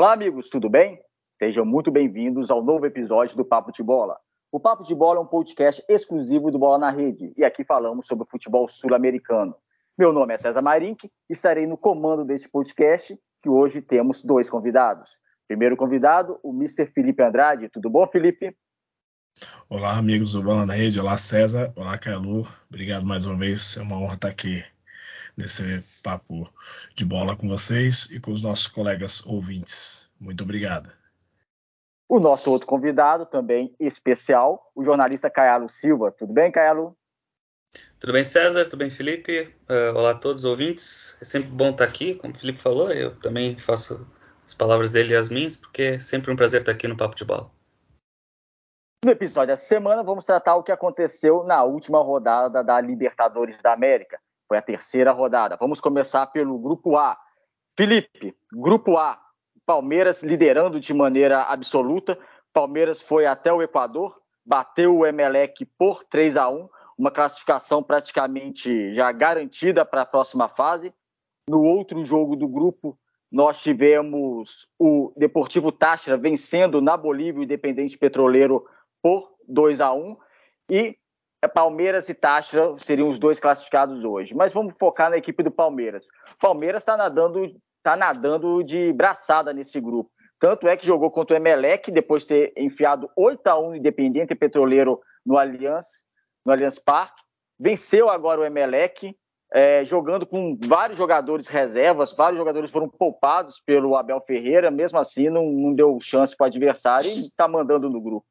[0.00, 0.98] Olá, amigos, tudo bem?
[1.30, 4.16] Sejam muito bem-vindos ao novo episódio do Papo de Bola.
[4.50, 8.06] O Papo de Bola é um podcast exclusivo do Bola na Rede e aqui falamos
[8.06, 9.54] sobre o futebol sul-americano.
[9.98, 15.18] Meu nome é César Marink estarei no comando desse podcast, que hoje temos dois convidados.
[15.46, 16.86] Primeiro convidado, o Mr.
[16.86, 17.68] Felipe Andrade.
[17.68, 18.56] Tudo bom, Felipe?
[19.68, 20.98] Olá, amigos do Bola na Rede.
[20.98, 21.74] Olá, César.
[21.76, 22.46] Olá, Cailu.
[22.70, 23.76] Obrigado mais uma vez.
[23.76, 24.64] É uma honra estar aqui
[25.36, 26.48] nesse papo
[26.94, 29.99] de bola com vocês e com os nossos colegas ouvintes.
[30.20, 30.92] Muito obrigado.
[32.08, 36.12] O nosso outro convidado, também especial, o jornalista Caialo Silva.
[36.12, 36.96] Tudo bem, Caialo?
[37.98, 38.64] Tudo bem, César?
[38.64, 39.54] Tudo bem, Felipe?
[39.70, 41.16] Uh, olá a todos os ouvintes.
[41.22, 42.90] É sempre bom estar aqui, como o Felipe falou.
[42.90, 44.06] Eu também faço
[44.44, 47.14] as palavras dele e as minhas, porque é sempre um prazer estar aqui no Papo
[47.14, 47.48] de Bola.
[49.04, 53.72] No episódio dessa semana, vamos tratar o que aconteceu na última rodada da Libertadores da
[53.72, 54.20] América.
[54.48, 55.56] Foi a terceira rodada.
[55.56, 57.16] Vamos começar pelo Grupo A.
[57.78, 59.18] Felipe, Grupo A,
[59.70, 62.18] Palmeiras liderando de maneira absoluta.
[62.52, 66.68] Palmeiras foi até o Equador, bateu o Emelec por 3 a 1
[66.98, 70.92] uma classificação praticamente já garantida para a próxima fase.
[71.48, 72.98] No outro jogo do grupo,
[73.30, 78.66] nós tivemos o Deportivo Táchira vencendo na Bolívia o Independente Petroleiro
[79.00, 80.16] por 2 a 1
[80.68, 80.96] e
[81.54, 84.34] Palmeiras e Táchira seriam os dois classificados hoje.
[84.34, 86.08] Mas vamos focar na equipe do Palmeiras.
[86.40, 90.10] Palmeiras está nadando está nadando de braçada nesse grupo.
[90.38, 94.34] Tanto é que jogou contra o Emelec, depois de ter enfiado 8 a 1 Independente
[94.34, 96.06] Petroleiro no Allianz,
[96.44, 97.20] no Allianz Parque.
[97.58, 99.14] Venceu agora o Emelec,
[99.52, 105.28] é, jogando com vários jogadores reservas, vários jogadores foram poupados pelo Abel Ferreira, mesmo assim
[105.28, 108.26] não, não deu chance para o adversário e está mandando no grupo.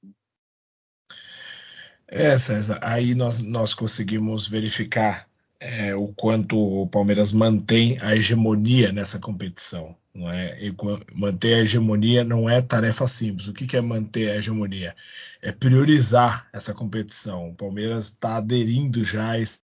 [2.08, 5.29] É, César, aí nós, nós conseguimos verificar
[5.60, 9.96] é, o quanto o Palmeiras mantém a hegemonia nessa competição.
[10.14, 10.62] Não é?
[10.64, 10.76] E
[11.14, 13.48] manter a hegemonia não é tarefa simples.
[13.48, 14.96] O que, que é manter a hegemonia?
[15.42, 17.50] É priorizar essa competição.
[17.50, 19.62] O Palmeiras está aderindo já a esse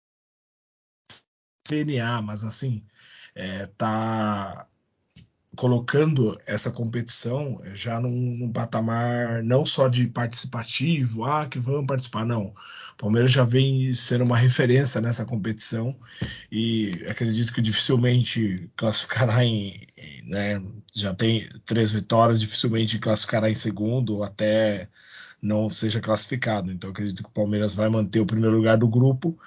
[1.67, 2.83] CNA, mas assim,
[3.35, 4.70] está é,
[5.55, 12.25] colocando essa competição já num, num, patamar não só de participativo, ah, que vamos participar,
[12.25, 12.53] não.
[12.93, 15.95] O Palmeiras já vem sendo uma referência nessa competição
[16.51, 19.87] e acredito que dificilmente classificará em,
[20.25, 20.61] né,
[20.95, 24.87] já tem três vitórias, dificilmente classificará em segundo até
[25.41, 26.71] não seja classificado.
[26.71, 29.37] Então acredito que o Palmeiras vai manter o primeiro lugar do grupo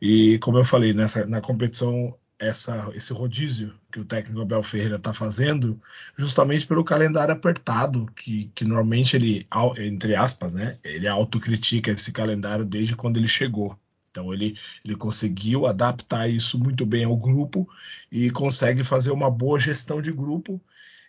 [0.00, 4.96] e como eu falei nessa na competição essa, esse rodízio que o técnico Abel Ferreira
[4.96, 5.80] está fazendo,
[6.16, 9.46] justamente pelo calendário apertado, que, que normalmente ele,
[9.76, 13.78] entre aspas, né, ele autocritica esse calendário desde quando ele chegou.
[14.10, 17.68] Então ele, ele conseguiu adaptar isso muito bem ao grupo
[18.10, 20.60] e consegue fazer uma boa gestão de grupo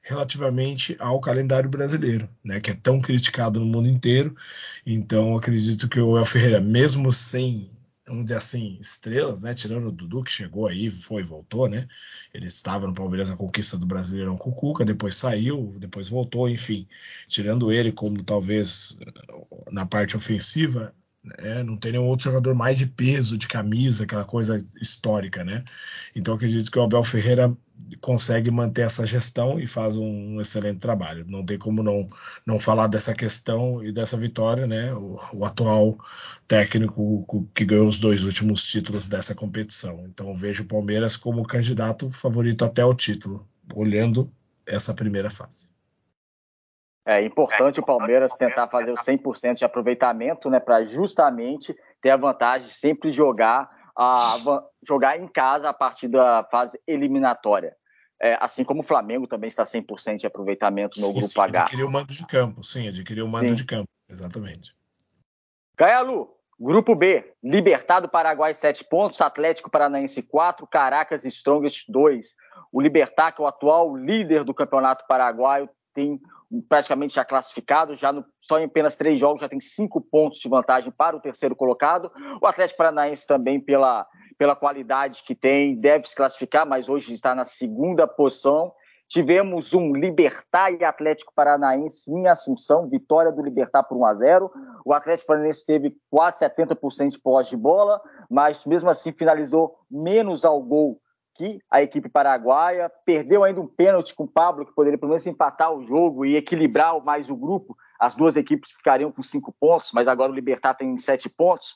[0.03, 4.35] relativamente ao calendário brasileiro, né, que é tão criticado no mundo inteiro.
[4.85, 7.71] Então acredito que o Abel Ferreira, mesmo sem
[8.11, 9.53] vamos dizer assim, estrelas, né?
[9.53, 11.87] Tirando o Dudu, que chegou aí, foi voltou, né?
[12.33, 16.49] Ele estava no Palmeiras na conquista do Brasileirão com o Cuca, depois saiu, depois voltou,
[16.49, 16.87] enfim.
[17.27, 18.99] Tirando ele como talvez
[19.71, 20.93] na parte ofensiva,
[21.37, 25.63] é, não tem nenhum outro jogador mais de peso, de camisa, aquela coisa histórica, né?
[26.15, 27.55] Então acredito que o Abel Ferreira
[27.99, 31.25] consegue manter essa gestão e faz um, excelente trabalho.
[31.27, 32.07] Não tem como não,
[32.45, 34.93] não falar dessa questão e dessa vitória, né?
[34.93, 35.97] O, o atual
[36.47, 40.05] técnico que ganhou os dois últimos títulos dessa competição.
[40.07, 44.31] Então vejo o Palmeiras como candidato favorito até o título, olhando
[44.65, 45.69] essa primeira fase.
[47.05, 52.17] É importante o Palmeiras tentar fazer o 100% de aproveitamento, né, para justamente ter a
[52.17, 54.37] vantagem de sempre jogar, a,
[54.87, 57.75] jogar em casa a partir da fase eliminatória.
[58.21, 61.61] É, assim como o Flamengo também está 100% de aproveitamento no sim, Grupo sim, H.
[61.63, 63.55] Adquiriu o mando de campo, sim, adquiriu o mando sim.
[63.55, 64.75] de campo, exatamente.
[65.75, 66.29] Gaialu,
[66.59, 72.35] Grupo B, Libertado Paraguai 7 pontos, Atlético Paranaense 4, Caracas Strongest 2.
[72.71, 76.19] O Libertar, que é o atual líder do Campeonato Paraguaio, tem
[76.67, 80.49] praticamente já classificado, já no, só em apenas três jogos já tem cinco pontos de
[80.49, 82.11] vantagem para o terceiro colocado.
[82.41, 84.05] O Atlético Paranaense também, pela,
[84.37, 88.73] pela qualidade que tem, deve se classificar, mas hoje está na segunda posição.
[89.07, 94.51] Tivemos um Libertar e Atlético Paranaense em Assunção, vitória do Libertar por 1 a 0.
[94.85, 100.45] O Atlético Paranaense teve quase 70% de pós de bola, mas mesmo assim finalizou menos
[100.45, 100.99] ao gol
[101.33, 105.25] que a equipe paraguaia perdeu ainda um pênalti com o Pablo, que poderia pelo menos
[105.25, 107.75] empatar o jogo e equilibrar mais o grupo.
[107.99, 111.75] As duas equipes ficariam com cinco pontos, mas agora o Libertar tem sete pontos.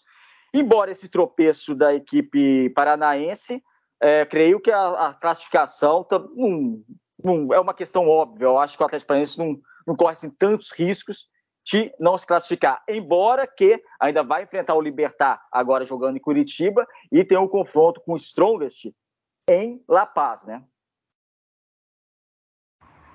[0.53, 3.63] Embora esse tropeço da equipe paranaense,
[4.01, 6.05] é, creio que a, a classificação
[7.23, 8.45] não, é uma questão óbvia.
[8.45, 9.57] Eu acho que o Atlético Paranaense não,
[9.87, 11.27] não corre assim, tantos riscos
[11.65, 16.85] de não se classificar, embora que ainda vai enfrentar o Libertar agora jogando em Curitiba
[17.11, 18.91] e tem um confronto com o Strongest
[19.47, 20.63] em La Paz, né?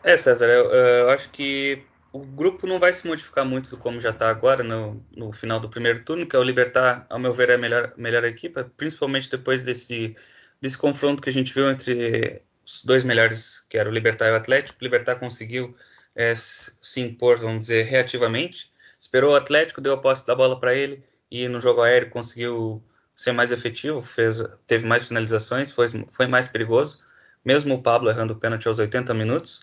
[0.03, 4.11] É, César, eu, eu acho que o grupo não vai se modificar muito como já
[4.11, 7.51] está agora no, no, final do primeiro turno, que é o Libertar, ao meu ver,
[7.51, 10.17] é a melhor, melhor equipe, principalmente depois desse,
[10.61, 14.33] desse confronto que a gente viu entre os dois melhores, que era o Libertar e
[14.33, 14.79] o Atlético.
[14.81, 15.77] O Libertar conseguiu
[16.17, 18.73] é, se impor, vamos dizer, reativamente.
[18.99, 22.83] Esperou o Atlético, deu a posse da bola para ele e no jogo aéreo conseguiu
[23.21, 27.01] ser mais efetivo, fez, teve mais finalizações, foi, foi mais perigoso,
[27.45, 29.61] mesmo o Pablo errando o pênalti aos 80 minutos.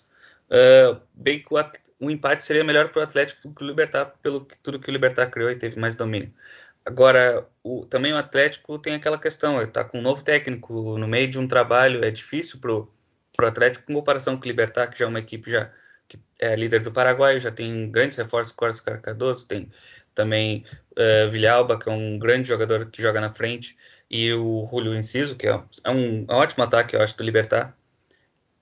[0.48, 1.58] Uh, bem que o,
[2.00, 4.88] o, empate seria melhor para o Atlético do que o Libertar, pelo que tudo que
[4.92, 6.32] o Libertar criou e teve mais domínio.
[6.86, 11.28] Agora, o, também o Atlético tem aquela questão, está com um novo técnico no meio
[11.28, 12.88] de um trabalho, é difícil para o
[13.42, 15.72] Atlético, em comparação com o Libertar, que já é uma equipe já
[16.08, 19.72] que é líder do Paraguai, já tem grandes reforços, Carlos Carcadoso, tem
[20.16, 20.66] também
[20.98, 23.78] uh, Villalba, que é um grande jogador que joga na frente,
[24.10, 25.52] e o Julio Inciso, que é,
[25.84, 27.78] é um, é um ótimo ataque, eu acho, do Libertar.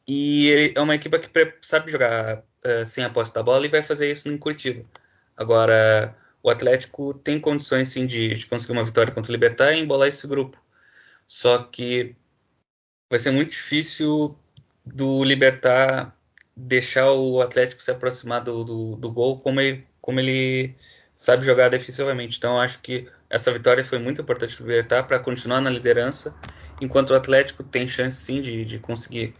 [0.07, 3.81] E é uma equipe que sabe jogar uh, sem a posse da bola e vai
[3.81, 4.85] fazer isso em Curitiba.
[5.35, 9.79] Agora, o Atlético tem condições sim de, de conseguir uma vitória contra o Libertar e
[9.79, 10.61] embolar esse grupo.
[11.25, 12.15] Só que
[13.09, 14.37] vai ser muito difícil
[14.85, 16.15] do Libertar
[16.55, 20.75] deixar o Atlético se aproximar do, do, do gol como ele, como ele
[21.15, 22.37] sabe jogar defensivamente.
[22.37, 26.35] Então, acho que essa vitória foi muito importante para o Libertar para continuar na liderança,
[26.79, 29.33] enquanto o Atlético tem chance sim de, de conseguir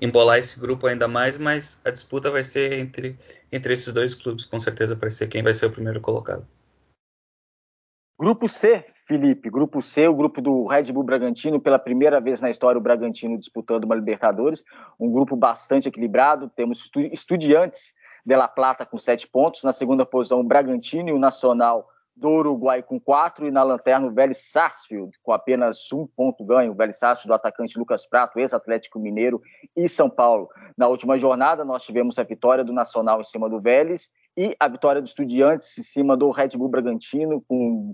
[0.00, 3.18] embolar esse grupo ainda mais, mas a disputa vai ser entre,
[3.52, 6.46] entre esses dois clubes, com certeza, para ser quem vai ser o primeiro colocado.
[8.18, 9.50] Grupo C, Felipe.
[9.50, 13.36] Grupo C, o grupo do Red Bull Bragantino, pela primeira vez na história, o Bragantino
[13.36, 14.62] disputando uma Libertadores.
[15.00, 16.48] Um grupo bastante equilibrado.
[16.48, 17.92] Temos Estudiantes
[18.24, 19.64] de La Plata com sete pontos.
[19.64, 24.06] Na segunda posição, o Bragantino e o Nacional do Uruguai com quatro e na lanterna
[24.06, 26.70] o Vélez Sarsfield com apenas um ponto ganho.
[26.70, 29.42] O Vélez Sarsfield do atacante Lucas Prato, ex-Atlético Mineiro
[29.74, 30.48] e São Paulo.
[30.76, 34.68] Na última jornada nós tivemos a vitória do Nacional em cima do Vélez e a
[34.68, 37.92] vitória do Estudiantes em cima do Red Bull Bragantino com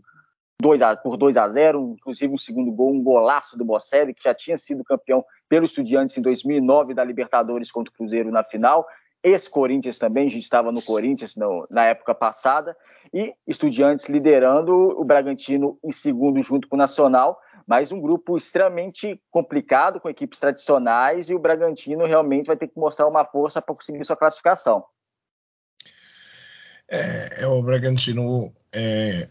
[0.61, 4.25] 2 a, por 2 a 0, inclusive um segundo gol, um golaço do Bocelli, que
[4.25, 8.87] já tinha sido campeão pelo Estudiantes em 2009 da Libertadores contra o Cruzeiro na final.
[9.23, 12.77] ex-Corinthians também, a gente estava no Corinthians no, na época passada,
[13.13, 19.21] e Estudiantes liderando, o Bragantino em segundo junto com o Nacional, mas um grupo extremamente
[19.31, 23.75] complicado, com equipes tradicionais, e o Bragantino realmente vai ter que mostrar uma força para
[23.75, 24.85] conseguir sua classificação.
[26.89, 29.29] É, é o Bragantino é,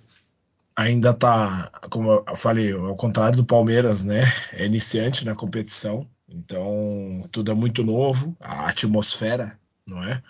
[0.76, 4.22] ainda está, como eu falei, ao contrário do Palmeiras, né?
[4.54, 9.58] É iniciante na competição, então tudo é muito novo, a atmosfera
[9.88, 10.22] não é?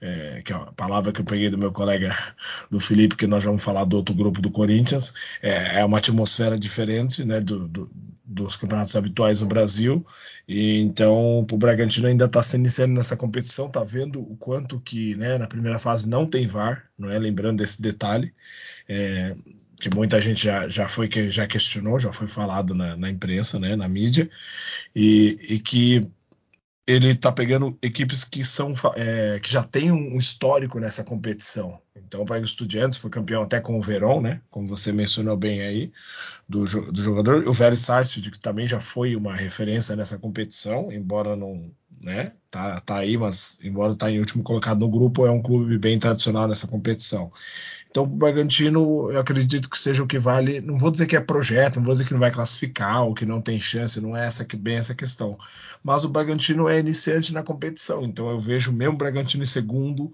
[0.00, 0.42] é?
[0.42, 2.10] que é a palavra que eu peguei do meu colega
[2.70, 6.58] do Felipe, que nós vamos falar do outro grupo do Corinthians, é, é uma atmosfera
[6.58, 7.90] diferente né, do, do,
[8.24, 10.04] dos campeonatos habituais no Brasil,
[10.46, 15.14] e então o Bragantino ainda está se iniciando nessa competição, está vendo o quanto que
[15.16, 17.18] né, na primeira fase não tem VAR, não é?
[17.18, 18.32] lembrando esse detalhe,
[18.88, 19.36] é,
[19.80, 23.58] que muita gente já, já foi que já questionou, já foi falado na, na imprensa,
[23.58, 24.28] né, na mídia,
[24.94, 26.10] e, e que
[26.88, 31.78] ele está pegando equipes que são é, que já tem um histórico nessa competição.
[31.94, 34.40] Então, para os Estudiantes foi campeão até com o Verón, né?
[34.48, 35.92] Como você mencionou bem aí
[36.48, 37.46] do, do jogador.
[37.46, 42.32] O Vélez Sarsfield que também já foi uma referência nessa competição, embora não, né?
[42.50, 45.98] Tá, tá aí, mas embora tá em último colocado no grupo, é um clube bem
[45.98, 47.30] tradicional nessa competição.
[47.90, 50.60] Então, o Bragantino, eu acredito que seja o que vale.
[50.60, 53.24] Não vou dizer que é projeto, não vou dizer que não vai classificar ou que
[53.24, 55.38] não tem chance, não é essa que bem essa questão.
[55.82, 60.12] Mas o Bragantino é iniciante na competição, então eu vejo mesmo o Bragantino em segundo,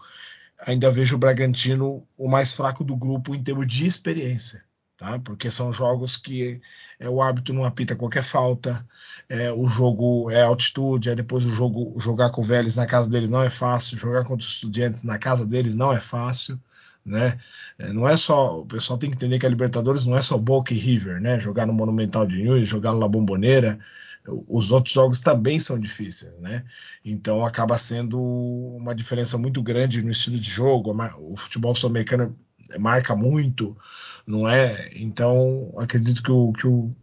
[0.59, 4.63] ainda vejo o Bragantino o mais fraco do grupo em termos de experiência.
[4.97, 5.19] Tá?
[5.19, 6.61] Porque são jogos que
[7.01, 8.87] é, o árbitro não apita qualquer falta,
[9.29, 13.11] é, o jogo é altitude, é depois o jogo jogar com o Vélez na casa
[13.11, 16.61] deles não é fácil, jogar contra os estudantes na casa deles não é fácil
[17.05, 17.39] né?
[17.79, 20.39] É, não é só, o pessoal tem que entender que a Libertadores não é só
[20.39, 21.39] Boca e River, né?
[21.39, 23.79] Jogar no Monumental de Nunes, jogar na Bomboneira,
[24.49, 26.65] os outros jogos também são difíceis, né?
[27.05, 30.95] Então acaba sendo uma diferença muito grande no estilo de jogo.
[31.19, 32.37] O futebol sul-americano
[32.79, 33.77] marca muito,
[34.27, 34.91] não é?
[34.95, 36.95] Então acredito que o, que o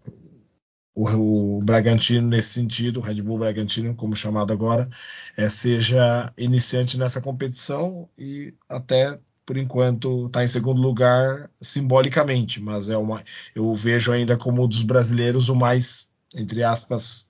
[0.93, 4.89] o, o, Bragantino nesse sentido, o Red Bull Bragantino, como chamado agora,
[5.37, 9.17] é, seja iniciante nessa competição e até
[9.51, 13.21] por enquanto está em segundo lugar simbolicamente, mas é uma,
[13.53, 17.29] eu vejo ainda como dos brasileiros o mais, entre aspas,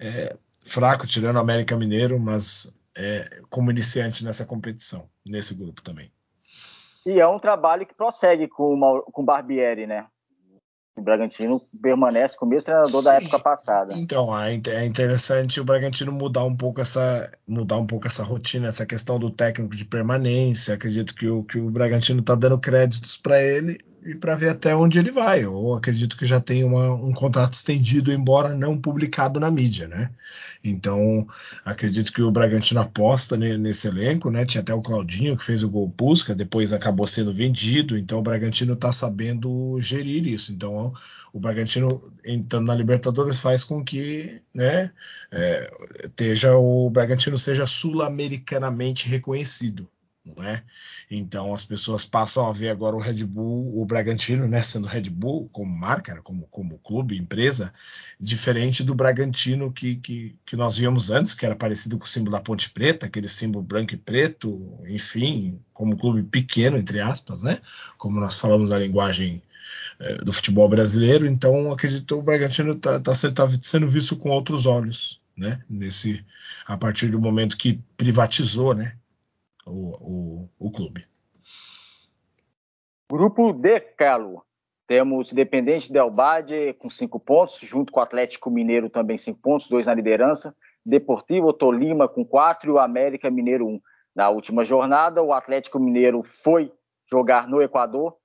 [0.00, 0.34] é,
[0.64, 6.10] fraco, tirando o América Mineiro, mas é, como iniciante nessa competição, nesse grupo também.
[7.04, 8.80] E é um trabalho que prossegue com
[9.14, 10.06] o Barbieri, né?
[10.98, 13.04] O Bragantino permanece com o mesmo treinador Sim.
[13.04, 13.94] da época passada.
[13.96, 18.68] Então, é, é interessante o Bragantino mudar um pouco essa mudar um pouco essa rotina,
[18.68, 20.74] essa questão do técnico de permanência.
[20.74, 24.74] Acredito que o, que o Bragantino está dando créditos para ele e para ver até
[24.74, 25.44] onde ele vai.
[25.44, 30.10] Eu acredito que já tem uma, um contrato estendido, embora não publicado na mídia, né?
[30.62, 31.26] Então,
[31.64, 34.44] acredito que o Bragantino aposta nesse elenco, né?
[34.44, 38.22] Tinha até o Claudinho que fez o gol Pusca, depois acabou sendo vendido, então o
[38.22, 40.52] Bragantino está sabendo gerir isso.
[40.52, 40.92] Então,
[41.32, 44.90] o Bragantino entrando na Libertadores faz com que, né,
[45.30, 45.70] é,
[46.56, 49.88] o Bragantino seja sul-americanamente reconhecido
[50.36, 50.62] não é?
[51.10, 55.10] Então as pessoas passam a ver agora o Red Bull, o Bragantino, né, sendo Red
[55.10, 57.72] Bull como marca, né, como, como clube, empresa,
[58.20, 62.32] diferente do Bragantino que, que, que nós víamos antes, que era parecido com o símbolo
[62.32, 67.60] da Ponte Preta, aquele símbolo branco e preto, enfim, como clube pequeno, entre aspas, né?
[67.96, 69.42] Como nós falamos na linguagem
[70.00, 74.30] é, do futebol brasileiro, então acredito que o Bragantino está tá, tá sendo visto com
[74.30, 75.60] outros olhos, né?
[75.68, 76.24] Nesse,
[76.66, 78.94] a partir do momento que privatizou, né?
[79.68, 81.06] O, o, o clube.
[83.10, 84.42] Grupo D, Calo.
[84.86, 89.68] Temos Independente Del Bade com cinco pontos, junto com o Atlético Mineiro também cinco pontos,
[89.68, 90.54] dois na liderança.
[90.84, 93.80] Deportivo Tolima com quatro e o América Mineiro um.
[94.14, 96.72] Na última jornada, o Atlético Mineiro foi
[97.10, 98.16] jogar no Equador,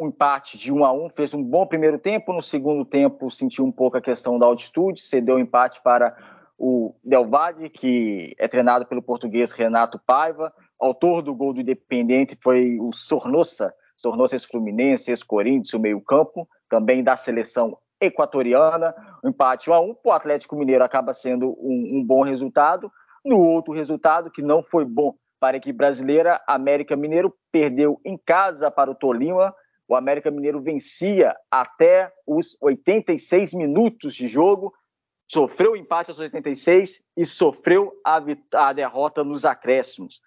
[0.00, 3.64] um empate de 1 a 1, fez um bom primeiro tempo, no segundo tempo sentiu
[3.64, 6.16] um pouco a questão da altitude, cedeu o empate para
[6.58, 12.38] o Del Valle, que é treinado pelo português Renato Paiva, autor do gol do Independente
[12.42, 18.94] foi o Sornosa, Sornosa ex-Fluminense, ex-Corinthians, o meio-campo, também da seleção equatoriana.
[19.22, 22.90] O empate 1 a 1 para o Atlético Mineiro acaba sendo um, um, bom resultado.
[23.22, 28.16] No outro resultado, que não foi bom para a equipe brasileira, América Mineiro perdeu em
[28.16, 29.54] casa para o Tolima.
[29.86, 34.72] O América Mineiro vencia até os 86 minutos de jogo,
[35.30, 38.20] sofreu o empate aos 86 e sofreu a,
[38.54, 40.20] a derrota nos acréscimos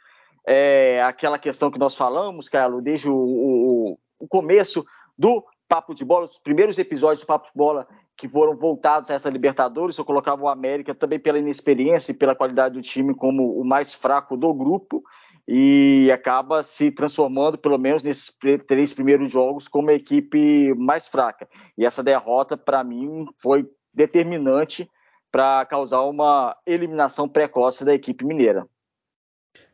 [0.47, 4.85] é, aquela questão que nós falamos, Carlos, desde o, o, o, começo
[5.17, 9.15] do Papo de Bola, os primeiros episódios do Papo de Bola que foram voltados a
[9.15, 13.59] essa Libertadores, eu colocava o América também pela inexperiência e pela qualidade do time como
[13.59, 15.03] o mais fraco do grupo
[15.47, 18.31] e acaba se transformando, pelo menos nesses
[18.67, 21.49] três primeiros jogos, como a equipe mais fraca.
[21.77, 24.89] E essa derrota, para mim, foi determinante
[25.31, 28.67] para causar uma eliminação precoce da equipe mineira.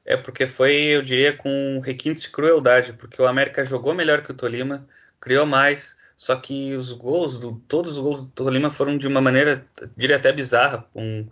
[0.05, 4.31] É porque foi, eu diria, com requintes de crueldade, porque o América jogou melhor que
[4.31, 4.87] o Tolima,
[5.19, 9.21] criou mais, só que os gols, do, todos os gols do Tolima foram de uma
[9.21, 11.29] maneira, diria até bizarra, com,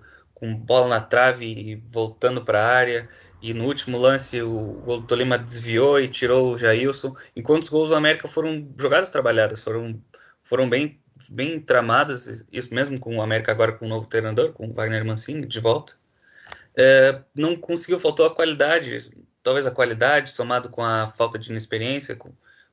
[0.57, 3.09] bola na trave e voltando para a área,
[3.41, 7.69] e no último lance o gol do Tolima desviou e tirou o Jailson, enquanto os
[7.69, 9.99] gols do América foram jogadas trabalhadas, foram,
[10.43, 10.99] foram bem,
[11.29, 15.03] bem tramadas, isso mesmo com o América agora com o novo treinador, com o Wagner
[15.03, 15.95] Mancini de volta
[16.77, 19.09] é, não conseguiu, faltou a qualidade,
[19.41, 22.31] talvez a qualidade somado com a falta de inexperiência, com,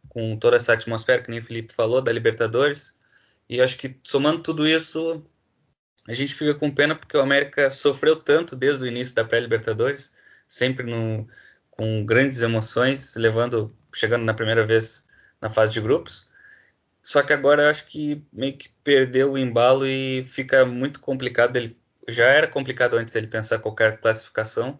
[0.08, 2.99] com toda essa atmosfera que nem o Felipe falou da Libertadores,
[3.49, 5.25] e acho que somando tudo isso,
[6.06, 10.12] a gente fica com pena porque o América sofreu tanto desde o início da pré-Libertadores,
[10.46, 11.26] sempre no,
[11.70, 15.06] com grandes emoções, levando, chegando na primeira vez
[15.40, 16.28] na fase de grupos.
[17.02, 21.56] Só que agora eu acho que meio que perdeu o embalo e fica muito complicado
[21.56, 21.76] ele
[22.08, 24.78] já era complicado antes ele pensar qualquer classificação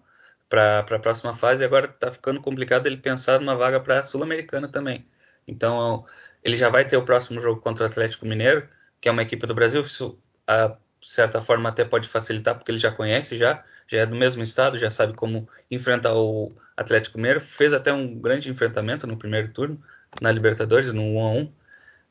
[0.49, 4.69] para a próxima fase, agora está ficando complicado ele pensar numa vaga para a Sul-Americana
[4.69, 5.07] também.
[5.47, 6.07] Então,
[6.43, 8.69] ele já vai ter o próximo jogo contra o Atlético Mineiro,
[9.01, 12.79] que é uma equipe do Brasil, isso, a certa forma até pode facilitar, porque ele
[12.79, 17.41] já conhece, já, já é do mesmo estado, já sabe como enfrentar o Atlético Mineiro,
[17.41, 19.83] fez até um grande enfrentamento no primeiro turno,
[20.21, 21.53] na Libertadores, no 1 a 1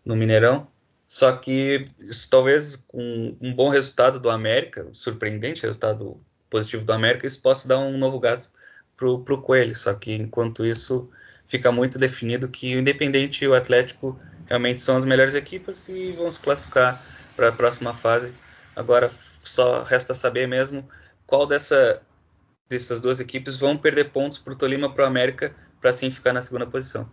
[0.05, 0.67] no Mineirão,
[1.13, 7.27] só que isso, talvez com um bom resultado do América, surpreendente resultado positivo do América,
[7.27, 8.51] isso possa dar um novo gás
[8.97, 9.75] para o Coelho.
[9.75, 11.07] Só que enquanto isso
[11.47, 16.13] fica muito definido que o Independente e o Atlético realmente são as melhores equipes e
[16.13, 17.05] vão se classificar
[17.35, 18.33] para a próxima fase.
[18.75, 19.07] Agora
[19.43, 20.89] só resta saber mesmo
[21.27, 22.01] qual dessa,
[22.67, 26.33] dessas duas equipes vão perder pontos para o Tolima para o América para assim ficar
[26.33, 27.07] na segunda posição.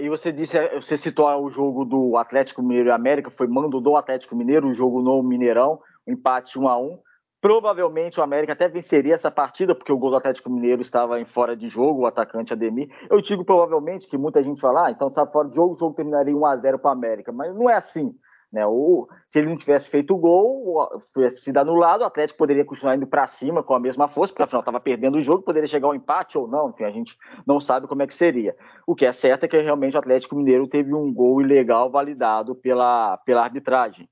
[0.00, 3.96] E você disse, você citou o jogo do Atlético Mineiro e América, foi mando do
[3.96, 6.98] Atlético Mineiro, o jogo no Mineirão, empate 1 a 1
[7.40, 11.24] Provavelmente o América até venceria essa partida, porque o gol do Atlético Mineiro estava em
[11.24, 12.88] fora de jogo, o atacante Ademir.
[13.10, 15.94] Eu digo provavelmente que muita gente fala, ah, então estava fora de jogo, o jogo
[15.94, 18.12] terminaria 1 a 0 para o América, mas não é assim.
[18.52, 18.64] Né?
[18.64, 22.96] Ou, se ele não tivesse feito o gol, tivesse sido anulado, o Atlético poderia continuar
[22.96, 25.88] indo para cima com a mesma força, porque afinal estava perdendo o jogo, poderia chegar
[25.88, 28.56] ao empate ou não, enfim, a gente não sabe como é que seria.
[28.86, 32.54] O que é certo é que realmente o Atlético Mineiro teve um gol ilegal validado
[32.54, 34.08] pela, pela arbitragem.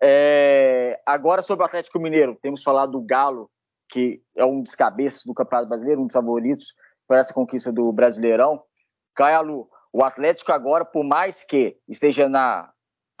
[0.00, 3.50] É, agora sobre o Atlético Mineiro, temos falado do Galo,
[3.88, 6.74] que é um dos cabeças do Campeonato Brasileiro, um dos favoritos
[7.06, 8.62] para essa conquista do Brasileirão.
[9.14, 12.71] Caialu, o Atlético agora, por mais que esteja na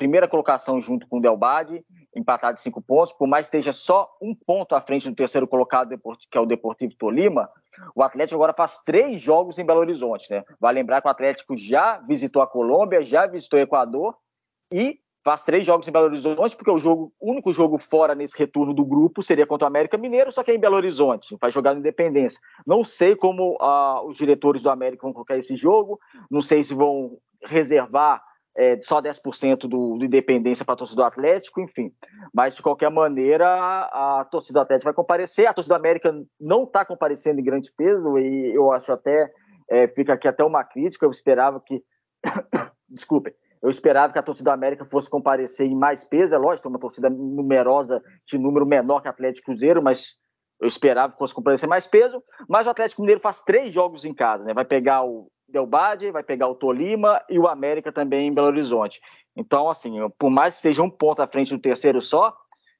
[0.02, 3.72] primeira colocação junto com o Del Bade, empatado de cinco pontos, por mais que esteja
[3.72, 5.96] só um ponto à frente do terceiro colocado,
[6.28, 7.48] que é o Deportivo Tolima,
[7.94, 10.42] o Atlético agora faz três jogos em Belo Horizonte, né?
[10.60, 14.16] Vai lembrar que o Atlético já visitou a Colômbia, já visitou o Equador
[14.72, 18.74] e faz três jogos em Belo Horizonte, porque o jogo, único jogo fora nesse retorno
[18.74, 21.74] do grupo seria contra o América Mineiro, só que é em Belo Horizonte, vai jogar
[21.74, 22.40] no Independência.
[22.66, 26.74] Não sei como uh, os diretores do América vão colocar esse jogo, não sei se
[26.74, 28.20] vão reservar
[28.56, 31.92] é, só 10% do, do Independência para a torcida do Atlético, enfim.
[32.32, 36.12] Mas, de qualquer maneira, a, a torcida do Atlético vai comparecer, a torcida do América
[36.40, 39.30] não está comparecendo em grande peso, e eu acho até,
[39.70, 41.82] é, fica aqui até uma crítica, eu esperava que,
[42.88, 46.68] desculpe, eu esperava que a torcida do América fosse comparecer em mais peso, é lógico,
[46.68, 50.20] é uma torcida numerosa, de número menor que Atlético Cruzeiro, mas
[50.60, 52.22] eu esperava que fosse comparecer mais peso.
[52.48, 54.54] Mas o Atlético Mineiro faz três jogos em casa, né?
[54.54, 59.00] Vai pegar o Delbade, vai pegar o Tolima e o América também em Belo Horizonte.
[59.36, 62.36] Então, assim, por mais que esteja um ponto à frente do terceiro só,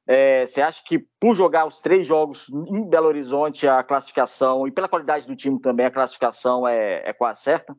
[0.07, 4.73] é, você acha que por jogar os três jogos em Belo Horizonte, a classificação, e
[4.73, 7.77] pela qualidade do time também, a classificação é, é quase certa?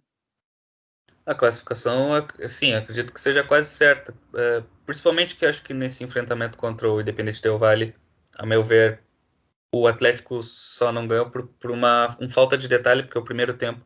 [1.26, 2.12] A classificação,
[2.50, 4.14] sim, acredito que seja quase certa.
[4.36, 7.96] É, principalmente que acho que nesse enfrentamento contra o Independente Del Vale,
[8.38, 9.02] a meu ver,
[9.74, 13.56] o Atlético só não ganhou por, por uma um falta de detalhe, porque o primeiro
[13.56, 13.82] tempo,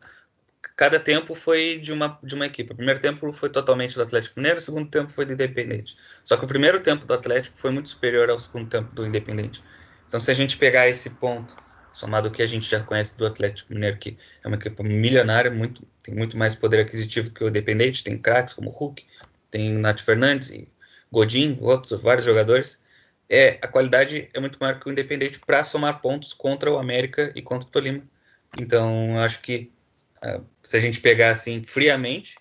[0.78, 2.72] cada tempo foi de uma, de uma equipe.
[2.72, 5.98] O primeiro tempo foi totalmente do Atlético Mineiro, o segundo tempo foi do Independente.
[6.24, 9.64] Só que o primeiro tempo do Atlético foi muito superior ao segundo tempo do Independente.
[10.08, 11.58] Então, se a gente pegar esse ponto
[11.92, 15.50] somado o que a gente já conhece do Atlético Mineiro, que é uma equipe milionária,
[15.50, 19.04] muito, tem muito mais poder aquisitivo que o Independente, tem craques como Hulk,
[19.50, 20.68] tem Nath Fernandes e
[21.12, 22.80] Godin, outros vários jogadores.
[23.28, 27.32] É, a qualidade é muito maior que o Independente para somar pontos contra o América
[27.36, 28.04] e contra o Tolima.
[28.60, 29.72] Então, acho que
[30.62, 32.38] se a gente pegar assim friamente,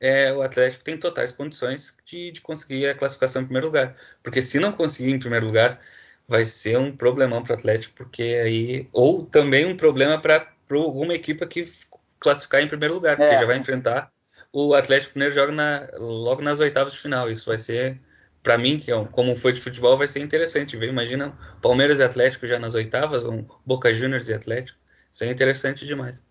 [0.00, 3.96] é, o Atlético tem totais condições de, de conseguir a classificação em primeiro lugar.
[4.22, 5.80] Porque se não conseguir em primeiro lugar,
[6.28, 8.88] vai ser um problemão para o Atlético, porque aí.
[8.92, 11.72] Ou também um problema para alguma equipe que
[12.18, 13.38] classificar em primeiro lugar, porque é.
[13.38, 14.12] já vai enfrentar
[14.54, 17.28] o Atlético Mineiro joga na, logo nas oitavas de final.
[17.28, 18.00] Isso vai ser,
[18.40, 20.88] para mim, que é como foi de futebol, vai ser interessante ver.
[20.88, 24.78] Imagina Palmeiras e Atlético já nas oitavas, um Boca Juniors e Atlético.
[25.12, 26.24] Isso é interessante demais.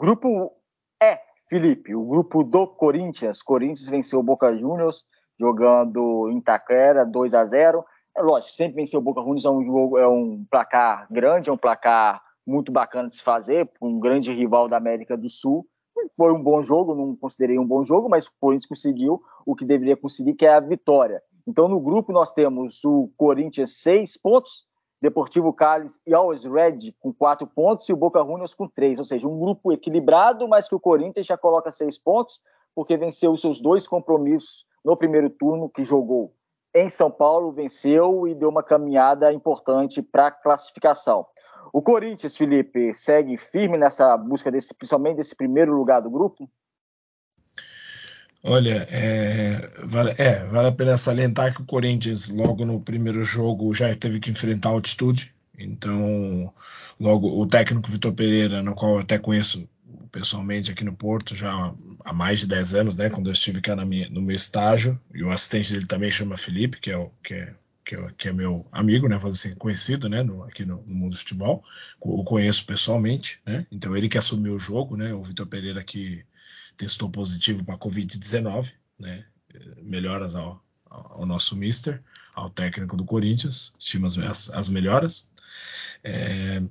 [0.00, 0.56] Grupo
[1.02, 3.42] E, Felipe, o grupo do Corinthians.
[3.42, 5.04] Corinthians venceu o Boca Juniors
[5.38, 7.84] jogando em Itaquera, 2 a 0
[8.16, 11.52] É lógico, sempre vencer o Boca Juniors é um jogo, é um placar grande, é
[11.52, 15.66] um placar muito bacana de se fazer, um grande rival da América do Sul.
[16.16, 19.66] Foi um bom jogo, não considerei um bom jogo, mas o Corinthians conseguiu o que
[19.66, 21.22] deveria conseguir, que é a vitória.
[21.46, 24.64] Então, no grupo, nós temos o Corinthians, seis pontos,
[25.00, 28.98] Deportivo Cali e Always Red com quatro pontos e o Boca Juniors com três.
[28.98, 32.40] Ou seja, um grupo equilibrado, mas que o Corinthians já coloca seis pontos,
[32.74, 36.34] porque venceu os seus dois compromissos no primeiro turno que jogou
[36.74, 41.26] em São Paulo, venceu e deu uma caminhada importante para a classificação.
[41.72, 46.48] O Corinthians, Felipe, segue firme nessa busca desse, principalmente desse primeiro lugar do grupo?
[48.42, 53.74] Olha, é vale, é, vale a pena salientar que o Corinthians, logo no primeiro jogo,
[53.74, 55.34] já teve que enfrentar a altitude.
[55.58, 56.52] Então,
[56.98, 59.68] logo o técnico Vitor Pereira, no qual eu até conheço
[60.10, 61.72] pessoalmente aqui no Porto já
[62.04, 65.22] há mais de 10 anos, né, quando eu estive cá minha, no meu estágio, e
[65.22, 68.32] o assistente dele também chama Felipe, que é, o, que é, que é, que é
[68.32, 71.62] meu amigo, né, assim, conhecido, né, no, aqui no, no, mundo do futebol,
[72.00, 76.24] o conheço pessoalmente, né, então ele que assumiu o jogo, né, o Vitor Pereira que
[76.80, 79.24] testou positivo para Covid-19, né,
[79.82, 82.02] melhoras ao, ao nosso mister,
[82.34, 85.30] ao técnico do Corinthians, estima as, as melhoras.
[86.02, 86.62] É,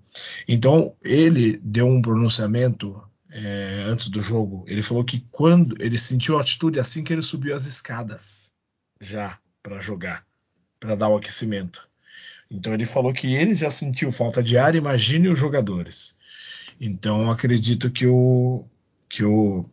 [0.47, 6.35] então ele deu um pronunciamento é, antes do jogo, ele falou que quando ele sentiu
[6.35, 8.51] a altitude assim que ele subiu as escadas
[8.99, 10.25] já para jogar,
[10.79, 11.87] para dar o aquecimento.
[12.49, 16.15] Então ele falou que ele já sentiu falta de ar, imagine os jogadores.
[16.81, 18.65] Então acredito que o
[19.07, 19.69] que o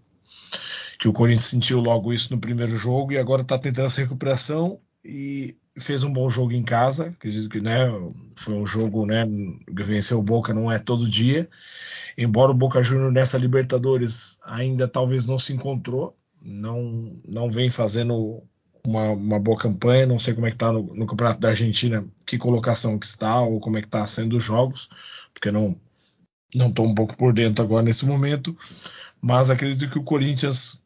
[0.99, 4.81] que o Corinthians sentiu logo isso no primeiro jogo e agora está tentando essa recuperação
[5.05, 7.09] e fez um bom jogo em casa.
[7.09, 7.89] Acredito que né,
[8.35, 9.25] foi um jogo, né,
[9.71, 11.49] vencer o Boca não é todo dia
[12.17, 18.43] embora o Boca Juniors nessa Libertadores ainda talvez não se encontrou, não, não vem fazendo
[18.85, 20.07] uma, uma boa campanha.
[20.07, 23.41] Não sei como é que tá no, no, Campeonato da Argentina, que colocação que está,
[23.41, 24.89] ou como é que está sendo os jogos,
[25.35, 25.77] porque não
[26.55, 28.57] não estou um pouco por dentro agora nesse momento,
[29.21, 30.81] mas acredito que o Corinthians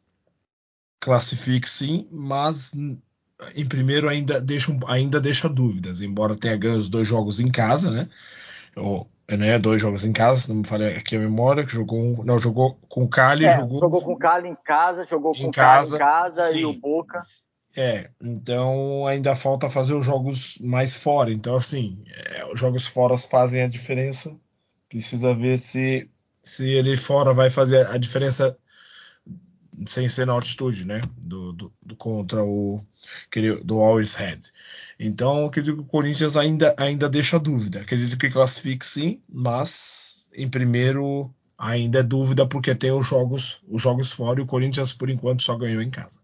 [1.01, 2.73] classifique sim, mas
[3.55, 7.91] em primeiro ainda deixa, ainda deixa dúvidas, embora tenha ganho os dois jogos em casa,
[7.91, 8.07] né?
[8.75, 12.37] Ou, né, dois jogos em casa, não me falei aqui a memória, que jogou, não,
[12.37, 15.51] jogou com o Cali, é, jogou, jogou com o Cali em casa, jogou com o
[15.51, 16.59] Cali em casa sim.
[16.59, 17.21] e o Boca.
[17.75, 21.31] É, então ainda falta fazer os jogos mais fora.
[21.31, 24.37] Então, assim, é, os jogos fora fazem a diferença.
[24.89, 26.09] Precisa ver se,
[26.41, 28.57] se ele fora vai fazer a diferença
[29.85, 30.99] sem ser na altitude, né?
[31.17, 32.79] Do, do, do contra o
[33.63, 34.51] do Always Head.
[34.99, 37.81] Então, acredito que o Corinthians ainda, ainda deixa dúvida.
[37.81, 43.81] Acredito que classifique sim, mas em primeiro ainda é dúvida porque tem os jogos, os
[43.81, 46.19] jogos fora e o Corinthians por enquanto só ganhou em casa.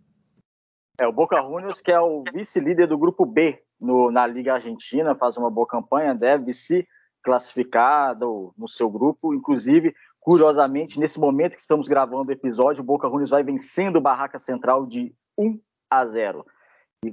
[1.00, 5.16] É o Boca Juniors que é o vice-líder do grupo B no, na Liga Argentina,
[5.16, 6.88] faz uma boa campanha, deve se
[7.24, 13.08] classificar no, seu grupo, inclusive Curiosamente, nesse momento que estamos gravando o episódio, o Boca
[13.08, 16.46] Juniors vai vencendo Barraca Central de 1 a 0,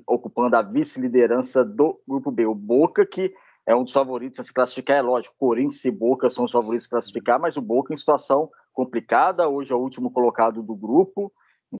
[0.07, 2.47] ocupando a vice-liderança do Grupo B.
[2.47, 3.33] O Boca, que
[3.67, 6.85] é um dos favoritos a se classificar, é lógico, Corinthians e Boca são os favoritos
[6.85, 10.75] a se classificar, mas o Boca em situação complicada, hoje é o último colocado do
[10.75, 11.33] grupo,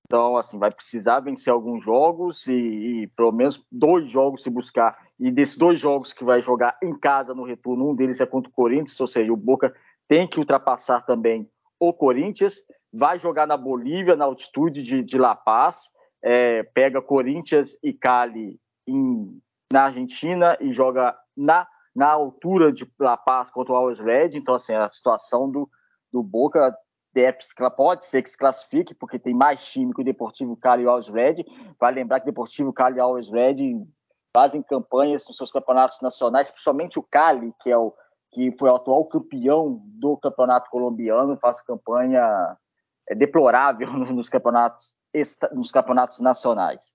[0.03, 4.97] então, assim, vai precisar vencer alguns jogos e, e, pelo menos dois jogos se buscar.
[5.19, 8.49] E desses dois jogos que vai jogar em casa no retorno, um deles é contra
[8.49, 9.73] o Corinthians, ou seja, o Boca
[10.07, 12.55] tem que ultrapassar também o Corinthians,
[12.93, 15.89] vai jogar na Bolívia, na altitude de, de La Paz,
[16.23, 19.39] é, pega Corinthians e Cali em,
[19.71, 24.31] na Argentina e joga na, na altura de La Paz contra o Always Red.
[24.33, 25.69] Então, assim, a situação do,
[26.11, 26.75] do Boca
[27.77, 30.89] pode ser que se classifique, porque tem mais time que o Deportivo Cali e o
[30.89, 31.45] Always Red.
[31.79, 33.85] Vai lembrar que o Deportivo Cali e o Always Red
[34.35, 37.93] fazem campanhas nos seus campeonatos nacionais, principalmente o Cali, que é o
[38.35, 42.57] que foi o atual campeão do campeonato colombiano, faz campanha
[43.07, 44.93] é, deplorável nos campeonatos,
[45.53, 46.93] nos campeonatos nacionais.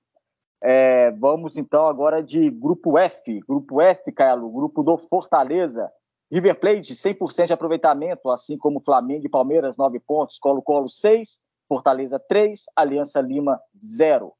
[0.62, 3.40] É, vamos então agora de grupo F.
[3.48, 5.90] Grupo F, Caio, grupo do Fortaleza.
[6.30, 10.38] River Plate, 100% de aproveitamento, assim como Flamengo e Palmeiras, 9 pontos.
[10.38, 11.40] Colo-Colo, 6.
[11.66, 12.66] Fortaleza, 3.
[12.76, 14.34] Aliança Lima, 0.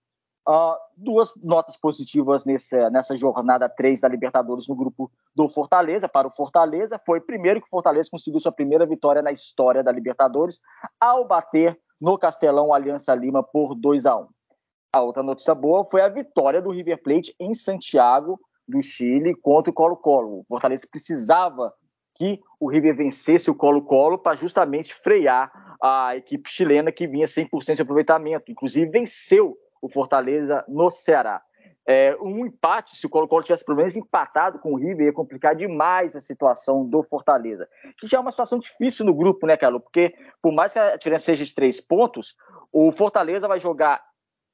[0.48, 6.09] Uh, duas notas positivas nessa, nessa jornada 3 da Libertadores no grupo do Fortaleza.
[6.09, 9.92] Para o Fortaleza, foi primeiro que o Fortaleza conseguiu sua primeira vitória na história da
[9.92, 10.59] Libertadores
[10.98, 14.29] ao bater no Castelão Aliança Lima por 2 a 1
[14.94, 19.70] A outra notícia boa foi a vitória do River Plate em Santiago, do Chile, contra
[19.70, 20.40] o Colo-Colo.
[20.40, 21.72] O Fortaleza precisava
[22.14, 25.50] que o River vencesse o Colo-Colo para justamente frear
[25.83, 28.50] a equipe chilena que vinha 100% de aproveitamento.
[28.50, 31.43] Inclusive, venceu o Fortaleza no Ceará.
[31.87, 35.57] É, um empate, se o Colo-Colo tivesse pelo menos empatado com o River, ia complicar
[35.57, 37.69] demais a situação do Fortaleza.
[37.99, 39.83] Que já é uma situação difícil no grupo, né, Carlos?
[39.83, 42.37] Porque por mais que a diferença seja de três pontos,
[42.73, 44.05] o Fortaleza vai jogar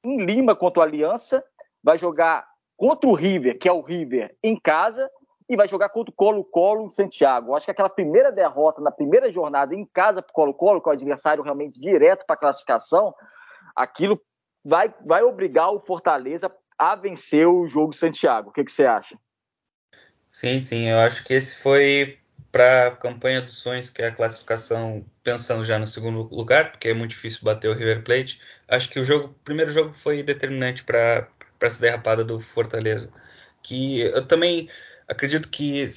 [0.03, 1.43] em Lima contra o Aliança,
[1.83, 5.09] vai jogar contra o River, que é o River, em casa,
[5.49, 7.55] e vai jogar contra o Colo-Colo em Santiago.
[7.55, 10.91] Acho que aquela primeira derrota na primeira jornada em casa para o Colo-Colo, que é
[10.91, 13.13] o adversário realmente direto para a classificação,
[13.75, 14.19] aquilo
[14.63, 18.49] vai, vai obrigar o Fortaleza a vencer o jogo Santiago.
[18.49, 19.17] O que, que você acha?
[20.27, 22.19] Sim, sim, eu acho que esse foi
[22.51, 26.89] para a campanha dos sonhos, que é a classificação, pensando já no segundo lugar, porque
[26.89, 28.41] é muito difícil bater o River Plate.
[28.67, 31.27] Acho que o jogo, o primeiro jogo foi determinante para
[31.61, 33.11] essa derrapada do Fortaleza.
[33.63, 34.69] Que eu também
[35.07, 35.87] acredito que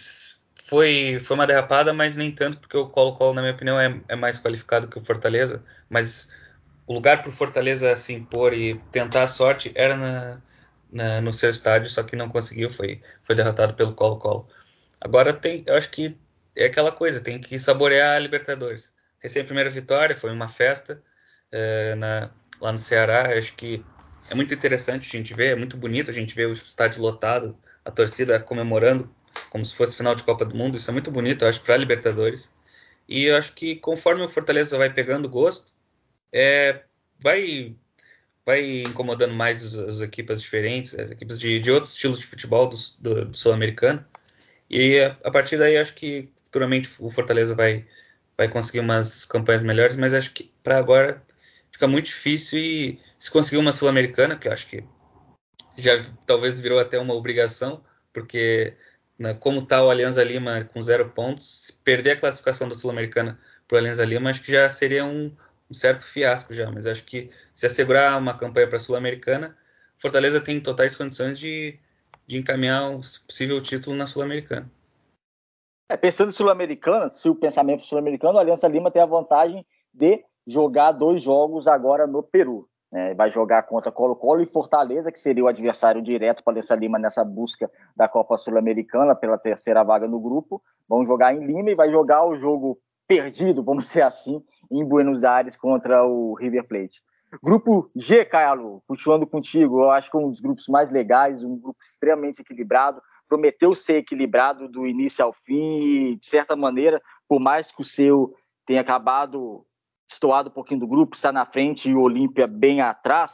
[0.64, 4.16] foi, foi uma derrapada, mas nem tanto, porque o Colo-Colo, na minha opinião, é, é
[4.16, 5.64] mais qualificado que o Fortaleza.
[5.88, 6.32] Mas
[6.90, 10.42] o lugar para o Fortaleza se impor e tentar a sorte era na,
[10.90, 14.48] na, no seu estádio, só que não conseguiu, foi, foi derrotado pelo Colo-Colo.
[15.00, 16.18] Agora tem, eu acho que
[16.56, 18.92] é aquela coisa, tem que saborear a Libertadores.
[19.20, 21.00] Recém a primeira vitória, foi uma festa
[21.52, 23.84] é, na, lá no Ceará, eu acho que
[24.28, 27.56] é muito interessante a gente ver, é muito bonito a gente ver o estádio lotado,
[27.84, 29.08] a torcida comemorando
[29.48, 31.76] como se fosse final de Copa do Mundo, isso é muito bonito, eu acho, para
[31.76, 32.52] a Libertadores.
[33.08, 35.78] E eu acho que conforme o Fortaleza vai pegando gosto,
[36.32, 36.82] é,
[37.18, 37.76] vai
[38.44, 42.68] vai incomodando mais as, as, equipes diferentes, as equipes de, de outros estilos de futebol
[42.68, 44.04] do, do, do sul-americano.
[44.68, 47.86] E a, a, partir daí acho que futuramente o Fortaleza vai,
[48.36, 51.22] vai conseguir umas campanhas melhores, mas acho que para agora
[51.70, 54.84] fica muito difícil e se conseguir uma sul-americana, que acho que
[55.76, 58.74] já talvez virou até uma obrigação, porque
[59.18, 63.38] né, como está o Alianza Lima com zero pontos, se perder a classificação da sul-americana
[63.68, 65.34] para o Alianza Lima, acho que já seria um,
[65.70, 69.56] um certo fiasco já, mas acho que se assegurar uma campanha para a Sul-Americana,
[69.96, 71.78] Fortaleza tem totais condições de,
[72.26, 74.70] de encaminhar um possível título na Sul-Americana.
[75.88, 80.24] É, pensando em Sul-Americana, se o pensamento sul-americano, a Aliança Lima tem a vantagem de
[80.46, 82.68] jogar dois jogos agora no Peru.
[82.90, 83.12] Né?
[83.14, 86.98] Vai jogar contra Colo-Colo e Fortaleza, que seria o adversário direto para a Aliança Lima
[86.98, 90.62] nessa busca da Copa Sul-Americana pela terceira vaga no grupo.
[90.88, 95.24] Vão jogar em Lima e vai jogar o jogo perdido, vamos dizer assim, em Buenos
[95.24, 97.02] Aires contra o River Plate.
[97.42, 101.56] Grupo G, Caio, continuando contigo, eu acho que é um dos grupos mais legais, um
[101.56, 107.38] grupo extremamente equilibrado, prometeu ser equilibrado do início ao fim e, de certa maneira, por
[107.38, 108.34] mais que o seu
[108.66, 109.64] tenha acabado
[110.10, 113.32] estoado um pouquinho do grupo, está na frente e o Olímpia bem atrás,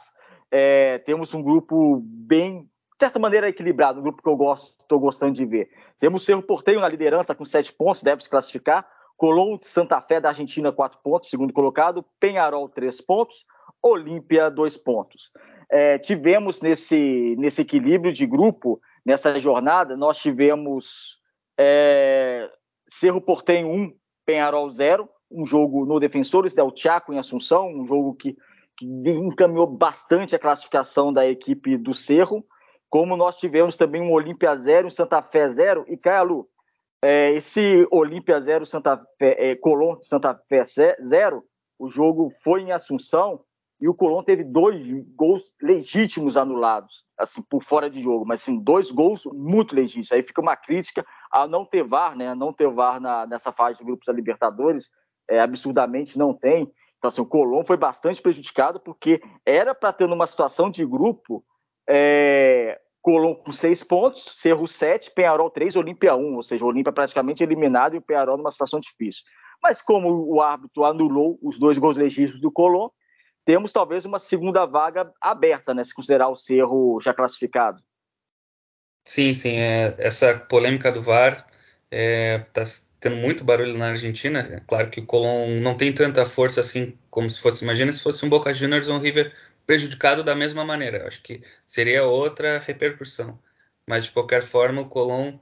[0.51, 4.99] é, temos um grupo bem, de certa maneira, equilibrado, um grupo que eu gosto, estou
[4.99, 5.69] gostando de ver.
[5.99, 8.87] Temos o Cerro Porteio na liderança com sete pontos, deve se classificar.
[9.59, 12.05] De Santa Fé da Argentina, quatro pontos, segundo colocado.
[12.19, 13.45] Penharol, três pontos.
[13.81, 15.31] Olímpia, dois pontos.
[15.69, 21.17] É, tivemos nesse, nesse equilíbrio de grupo nessa jornada, nós tivemos
[21.57, 22.49] é,
[22.89, 23.93] Cerro Portenho 1,
[24.25, 28.35] Penharol 0, um jogo no Defensores del Chaco em Assunção, um jogo que,
[28.77, 32.45] que encaminhou bastante a classificação da equipe do Cerro,
[32.89, 36.47] como nós tivemos também um Olímpia 0, um Santa Fé 0, e Caialu,
[37.01, 39.59] é, esse Olímpia 0, Santa Fé, é,
[40.01, 41.43] Santa Fé 0,
[41.79, 43.43] o jogo foi em Assunção,
[43.79, 44.83] e o Colón teve dois
[45.15, 50.11] gols legítimos anulados, assim, por fora de jogo, mas sim, dois gols muito legítimos.
[50.11, 52.29] Aí fica uma crítica a não ter VAR, né?
[52.29, 54.89] A não ter VAR na, nessa fase de grupos da Libertadores,
[55.29, 56.71] é, absurdamente não tem.
[56.97, 61.45] Então, assim, o Colón foi bastante prejudicado porque era para ter numa situação de grupo
[61.87, 66.91] é, Colón com seis pontos, Cerro sete, Penharol três, Olímpia um, ou seja, o Olímpia
[66.91, 69.23] praticamente eliminado e o Penharol numa situação difícil.
[69.61, 72.89] Mas como o árbitro anulou os dois gols legítimos do Colón,
[73.45, 77.81] temos talvez uma segunda vaga aberta, né, se considerar o Cerro já classificado.
[79.07, 79.57] Sim, sim.
[79.57, 81.47] É, essa polêmica do VAR
[81.89, 82.63] está é, tá
[82.99, 84.39] tendo muito barulho na Argentina.
[84.51, 87.63] É claro que o Colón não tem tanta força assim como se fosse.
[87.63, 89.33] Imagina se fosse um Boca Juniors ou um River
[89.67, 90.99] prejudicado da mesma maneira.
[90.99, 93.37] Eu acho que seria outra repercussão.
[93.85, 95.37] Mas de qualquer forma, o Colón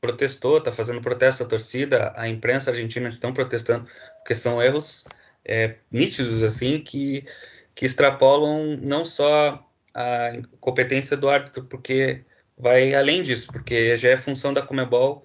[0.00, 5.04] protestou, está fazendo protesto à torcida, a imprensa argentina estão protestando, porque são erros
[5.44, 7.24] é, nítidos assim que,
[7.74, 12.24] que extrapolam não só a competência do árbitro, porque
[12.58, 15.24] vai além disso, porque já é função da Comebol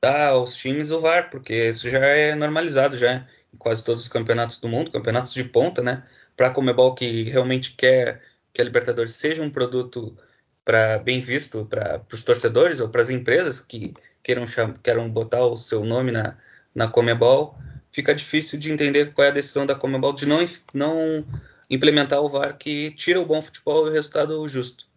[0.00, 4.08] dar aos times o VAR, porque isso já é normalizado já em quase todos os
[4.08, 6.04] campeonatos do mundo, campeonatos de ponta, né?
[6.36, 10.16] Para a Comebol que realmente quer que a Libertadores seja um produto
[10.64, 14.44] para bem visto para os torcedores ou para as empresas que queiram,
[14.82, 16.36] queiram botar o seu nome na,
[16.74, 17.56] na Comebol,
[17.92, 21.24] fica difícil de entender qual é a decisão da Comebol de não, não
[21.68, 24.88] implementar o VAR que tira o bom futebol e o resultado justo.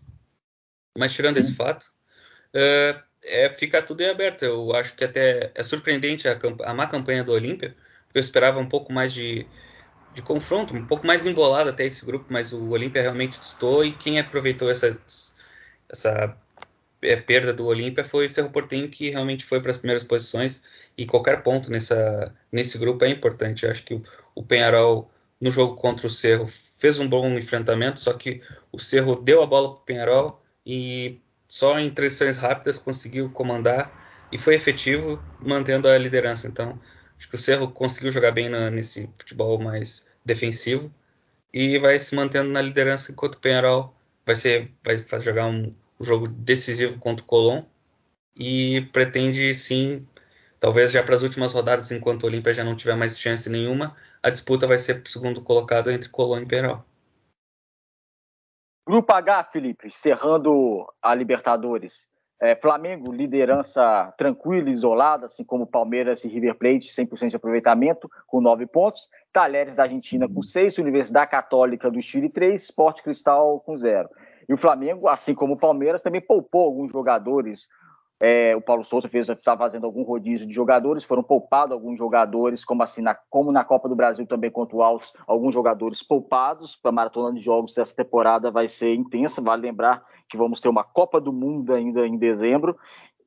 [0.97, 1.41] Mas tirando Sim.
[1.41, 1.91] esse fato,
[2.53, 4.43] é, é, fica tudo em aberto.
[4.43, 8.59] Eu acho que até é surpreendente a, a má campanha do Olímpia, porque eu esperava
[8.59, 9.45] um pouco mais de,
[10.17, 13.93] de confronto, um pouco mais embolado até esse grupo, mas o Olímpia realmente estou e
[13.93, 14.97] quem aproveitou essa,
[15.87, 16.35] essa
[17.03, 20.63] é, perda do Olímpia foi o Cerro Portenho, que realmente foi para as primeiras posições
[20.97, 23.63] e qualquer ponto nessa, nesse grupo é importante.
[23.63, 24.01] Eu acho que o,
[24.33, 25.07] o Penharol,
[25.39, 29.45] no jogo contra o Cerro, fez um bom enfrentamento, só que o Cerro deu a
[29.45, 35.87] bola para o Penharol e só em transições rápidas conseguiu comandar e foi efetivo, mantendo
[35.87, 36.47] a liderança.
[36.47, 36.79] Então,
[37.17, 40.93] acho que o Cerro conseguiu jogar bem na, nesse futebol mais defensivo
[41.53, 43.93] e vai se mantendo na liderança enquanto o Penharol
[44.25, 47.63] vai ser vai jogar um, um jogo decisivo contra o Colón
[48.35, 50.05] e pretende sim
[50.59, 53.93] Talvez já para as últimas rodadas, enquanto o Olímpia já não tiver mais chance nenhuma,
[54.23, 56.83] a disputa vai ser segundo colocado entre Colônia e Penharol.
[58.87, 62.07] Grupo H, Felipe, cerrando a Libertadores.
[62.39, 68.39] É, Flamengo, liderança tranquila, isolada, assim como Palmeiras e River Plate, 100% de aproveitamento, com
[68.39, 69.09] 9 pontos.
[69.33, 74.07] Talheres da Argentina com 6, Universidade Católica do Chile 3, Sport Cristal com 0.
[74.47, 77.67] E o Flamengo, assim como o Palmeiras, também poupou alguns jogadores
[78.19, 82.81] é, o Paulo Souza está fazendo algum rodízio de jogadores, foram poupados alguns jogadores, como
[82.81, 86.89] assim na, como na Copa do Brasil também contra o Alves, alguns jogadores poupados para
[86.89, 89.41] a maratona de jogos dessa temporada vai ser intensa.
[89.41, 92.75] Vale lembrar que vamos ter uma Copa do Mundo ainda em dezembro,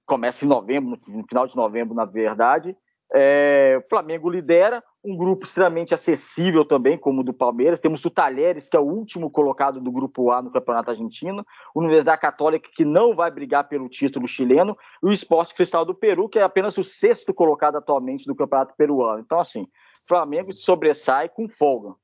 [0.04, 2.76] começa em novembro, no final de novembro, na verdade.
[3.12, 7.80] É, o Flamengo lidera, um grupo extremamente acessível também, como o do Palmeiras.
[7.80, 12.20] Temos o Talheres, que é o último colocado do grupo A no Campeonato Argentino, Universidade
[12.20, 16.38] Católica, que não vai brigar pelo título chileno, e o Esporte Cristal do Peru, que
[16.38, 19.20] é apenas o sexto colocado atualmente do Campeonato Peruano.
[19.20, 19.66] Então, assim,
[20.06, 21.94] Flamengo se sobressai com folga.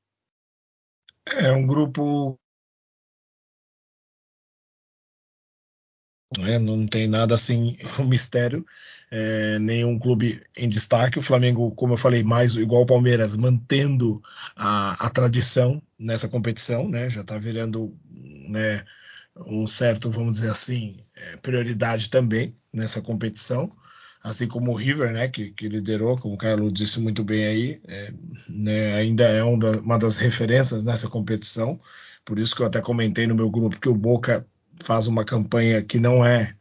[1.39, 2.39] É um grupo
[6.37, 6.59] Né?
[6.59, 8.65] Não tem nada assim, um mistério,
[9.09, 11.19] é, nenhum clube em destaque.
[11.19, 14.21] O Flamengo, como eu falei, mais igual o Palmeiras, mantendo
[14.55, 17.09] a, a tradição nessa competição, né?
[17.09, 17.95] já está virando
[18.49, 18.83] né,
[19.45, 23.71] um certo, vamos dizer assim, é, prioridade também nessa competição.
[24.23, 27.81] Assim como o River, né, que, que liderou, como o Carlos disse muito bem aí,
[27.87, 28.13] é,
[28.49, 31.79] né, ainda é uma das referências nessa competição.
[32.25, 34.45] Por isso que eu até comentei no meu grupo que o Boca
[34.83, 36.56] faz uma campanha que não é,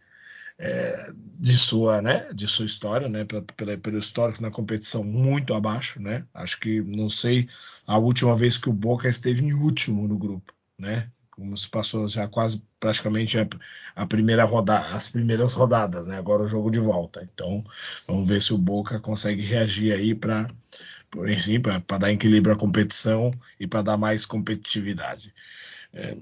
[0.59, 6.01] é de sua, né, de sua história, né, pelo, pelo histórico na competição muito abaixo,
[6.01, 6.25] né.
[6.33, 7.49] Acho que não sei
[7.87, 12.09] a última vez que o Boca esteve em último no grupo, né, como se passou
[12.09, 13.47] já quase praticamente a,
[13.95, 16.17] a primeira rodada, as primeiras rodadas, né?
[16.17, 17.29] Agora o jogo de volta.
[17.31, 17.63] Então,
[18.07, 20.49] vamos ver se o Boca consegue reagir aí para
[21.11, 25.33] por exemplo, para dar equilíbrio à competição e para dar mais competitividade.
[25.97, 26.15] É,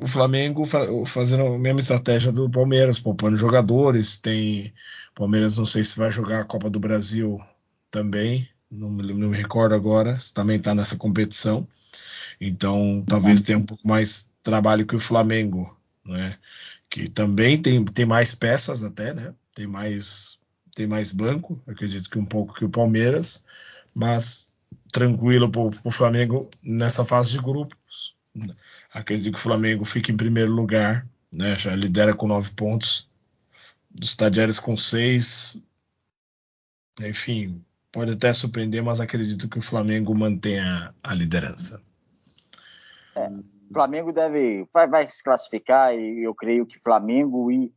[0.00, 0.64] o Flamengo
[1.04, 4.16] fazendo a mesma estratégia do Palmeiras, poupando jogadores.
[4.16, 4.72] Tem
[5.14, 7.38] Palmeiras, não sei se vai jogar a Copa do Brasil
[7.90, 11.68] também, não me, não me recordo agora, se também está nessa competição.
[12.40, 16.38] Então, talvez tenha um pouco mais trabalho que o Flamengo, né?
[16.88, 19.34] Que também tem, tem mais peças até, né?
[19.54, 20.40] Tem mais
[20.74, 23.44] tem mais banco, acredito que um pouco que o Palmeiras,
[23.94, 24.50] mas
[24.90, 28.14] tranquilo para o Flamengo nessa fase de grupos.
[28.92, 31.56] Acredito que o Flamengo fica em primeiro lugar, né?
[31.56, 33.08] Já lidera com nove pontos.
[33.90, 35.62] Dos Estadiários com seis.
[37.02, 41.82] Enfim, pode até surpreender, mas acredito que o Flamengo mantenha a liderança.
[43.16, 43.28] É,
[43.72, 47.72] Flamengo deve vai, vai, se classificar e eu creio que Flamengo e,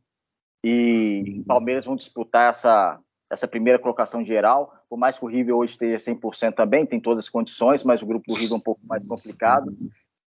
[0.64, 2.98] e Palmeiras vão disputar essa,
[3.30, 4.72] essa primeira colocação geral.
[4.88, 8.06] Por mais que o River hoje esteja 100% também, tem todas as condições, mas o
[8.06, 9.76] grupo do River é um pouco mais complicado.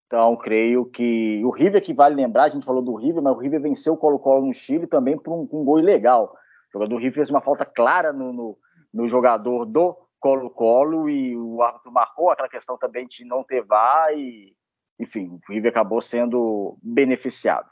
[0.07, 3.39] Então, creio que o River, que vale lembrar, a gente falou do River, mas o
[3.39, 6.35] River venceu o Colo-Colo no Chile também por um, um gol ilegal.
[6.69, 8.57] O jogador do River fez uma falta clara no, no,
[8.93, 14.13] no jogador do Colo-Colo e o árbitro marcou aquela questão também de não ter VAR
[14.13, 14.55] e,
[14.99, 17.69] enfim, o River acabou sendo beneficiado.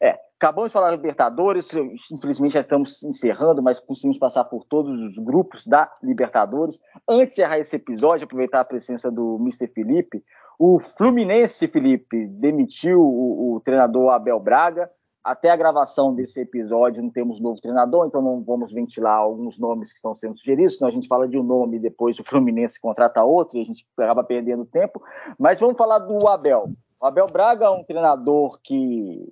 [0.00, 1.68] É, acabamos de falar da Libertadores,
[2.12, 6.78] infelizmente já estamos encerrando, mas conseguimos passar por todos os grupos da Libertadores.
[7.08, 9.68] Antes de encerrar esse episódio, aproveitar a presença do Mr.
[9.68, 10.22] Felipe,
[10.58, 14.90] o Fluminense, Felipe, demitiu o, o, treinador Abel Braga.
[15.22, 19.90] Até a gravação desse episódio não temos novo treinador, então não vamos ventilar alguns nomes
[19.90, 22.80] que estão sendo sugeridos, senão a gente fala de um nome e depois o Fluminense
[22.80, 25.02] contrata outro e a gente acaba perdendo tempo.
[25.36, 26.70] Mas vamos falar do Abel.
[27.00, 29.28] O Abel Braga é um treinador que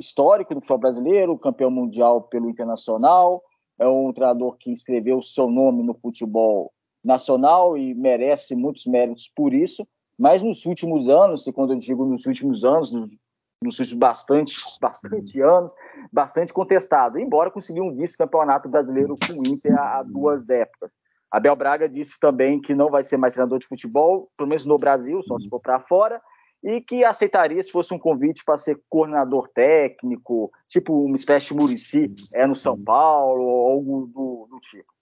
[0.00, 3.42] histórico do futebol brasileiro, campeão mundial pelo Internacional,
[3.78, 9.52] é um treinador que escreveu seu nome no futebol nacional e merece muitos méritos por
[9.52, 9.86] isso.
[10.18, 15.40] Mas nos últimos anos, e quando eu digo nos últimos anos, nos, últimos bastante, bastante
[15.40, 15.72] anos,
[16.12, 20.92] bastante contestado, embora conseguiu um vice-campeonato brasileiro com o Inter há duas épocas.
[21.30, 24.78] Abel Braga disse também que não vai ser mais treinador de futebol, pelo menos no
[24.78, 26.22] Brasil, só se for para fora,
[26.62, 31.54] e que aceitaria se fosse um convite para ser coordenador técnico, tipo uma espécie de
[31.54, 34.92] Murici é, no São Paulo, ou algo do, do tipo.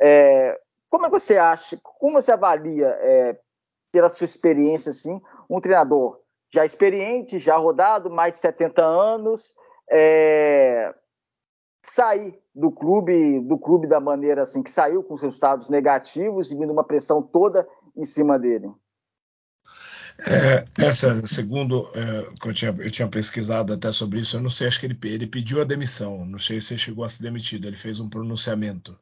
[0.00, 3.38] É, como é que você acha, como você avalia é,
[3.92, 6.18] pela sua experiência, assim, um treinador
[6.52, 9.54] já experiente, já rodado, mais de 70 anos,
[9.90, 10.94] é,
[11.82, 16.72] sair do clube, do clube da maneira assim que saiu, com resultados negativos e vindo
[16.72, 18.70] uma pressão toda em cima dele.
[20.18, 24.66] É, essa, segundo é, eu tinha, eu tinha pesquisado até sobre isso, eu não sei,
[24.66, 27.76] acho que ele, ele pediu a demissão, não sei se chegou a ser demitido, ele
[27.76, 28.96] fez um pronunciamento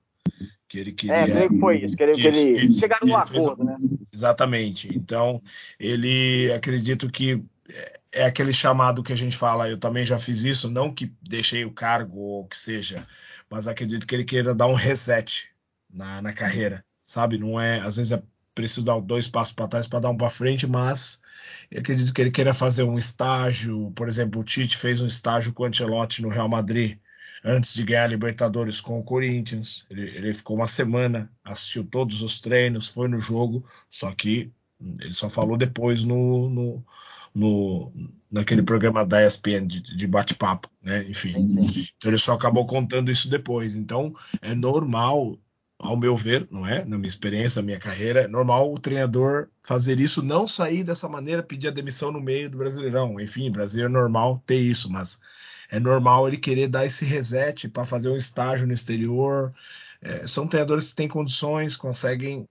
[0.68, 1.16] que ele queria.
[1.16, 3.76] É, que foi isso, que ele, isso, que ele isso, chegaram num acordo, né?
[4.12, 4.88] Exatamente.
[4.94, 5.42] Então,
[5.78, 7.42] ele acredito que
[8.12, 11.64] é aquele chamado que a gente fala, eu também já fiz isso, não que deixei
[11.64, 13.06] o cargo ou que seja,
[13.48, 15.48] mas acredito que ele queira dar um reset
[15.92, 17.38] na, na carreira, sabe?
[17.38, 18.22] Não é, às vezes é
[18.54, 21.22] preciso dar dois passos para trás para dar um para frente, mas
[21.70, 25.52] eu acredito que ele queira fazer um estágio, por exemplo, o Tite fez um estágio
[25.52, 26.98] com o Ancelotti no Real Madrid,
[27.44, 29.86] antes de ganhar a Libertadores com o Corinthians.
[29.90, 34.52] Ele, ele, ficou uma semana, assistiu todos os treinos, foi no jogo, só que
[34.98, 36.84] ele só falou depois no, no,
[37.34, 37.92] no
[38.30, 41.04] naquele programa da ESPN de, de bate-papo, né?
[41.08, 41.34] Enfim,
[41.96, 43.76] então ele só acabou contando isso depois.
[43.76, 45.38] Então é normal,
[45.78, 46.84] ao meu ver, não é?
[46.84, 51.08] Na minha experiência, na minha carreira, é normal o treinador fazer isso, não sair dessa
[51.08, 53.20] maneira, pedir a demissão no meio do Brasileirão.
[53.20, 55.20] Enfim, Brasil é normal ter isso, mas
[55.70, 59.52] é normal ele querer dar esse reset para fazer um estágio no exterior.
[60.02, 62.48] É, são treinadores que têm condições, conseguem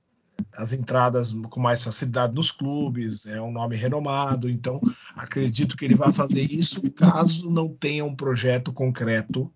[0.54, 4.80] as entradas com mais facilidade nos clubes, é um nome renomado, então
[5.16, 9.52] acredito que ele vai fazer isso caso não tenha um projeto concreto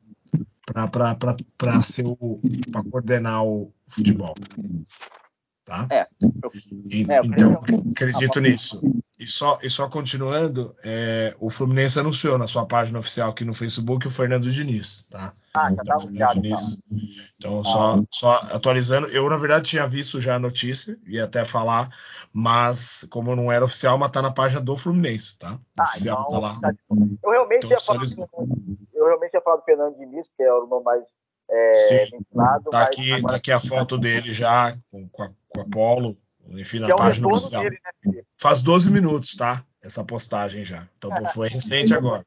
[0.66, 1.38] para
[2.90, 4.36] coordenar o futebol.
[5.66, 5.88] Tá?
[5.90, 6.52] É, eu,
[6.90, 7.62] e, é, então,
[7.92, 8.82] acredito nisso.
[9.18, 13.54] E só, e só continuando, é, o Fluminense anunciou na sua página oficial aqui no
[13.54, 15.34] Facebook o Fernando Diniz, tá?
[15.54, 16.78] Ah, já então, tá ligado, Diniz.
[17.38, 17.64] Então, ah.
[17.64, 21.90] só, só atualizando, eu na verdade tinha visto já a notícia, ia até falar,
[22.34, 25.58] mas como não era oficial, mas tá na página do Fluminense, tá?
[25.80, 26.60] Ah, oficial então, tá lá.
[26.60, 26.74] Tá
[27.24, 28.04] eu realmente, então, ia falar,
[28.94, 31.04] eu realmente ia falar do Fernando Diniz, que é o nome mais
[31.50, 32.26] é, Sim,
[32.72, 36.18] tá, aqui, tá aqui a foto dele já com, com, a, com a Polo,
[36.50, 37.64] enfim, na é página oficial.
[37.64, 39.64] Dele, né, Faz 12 minutos, tá?
[39.82, 40.88] Essa postagem já.
[40.98, 42.24] Então foi recente agora.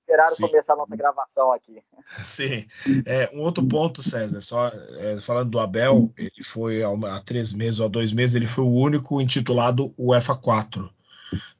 [0.00, 0.48] Esperaram Sim.
[0.48, 1.82] começar a nossa gravação aqui.
[2.22, 2.66] Sim.
[3.04, 7.80] É, um outro ponto, César, só é, falando do Abel, ele foi há três meses
[7.80, 10.88] ou há dois meses, ele foi o único intitulado UEFA 4,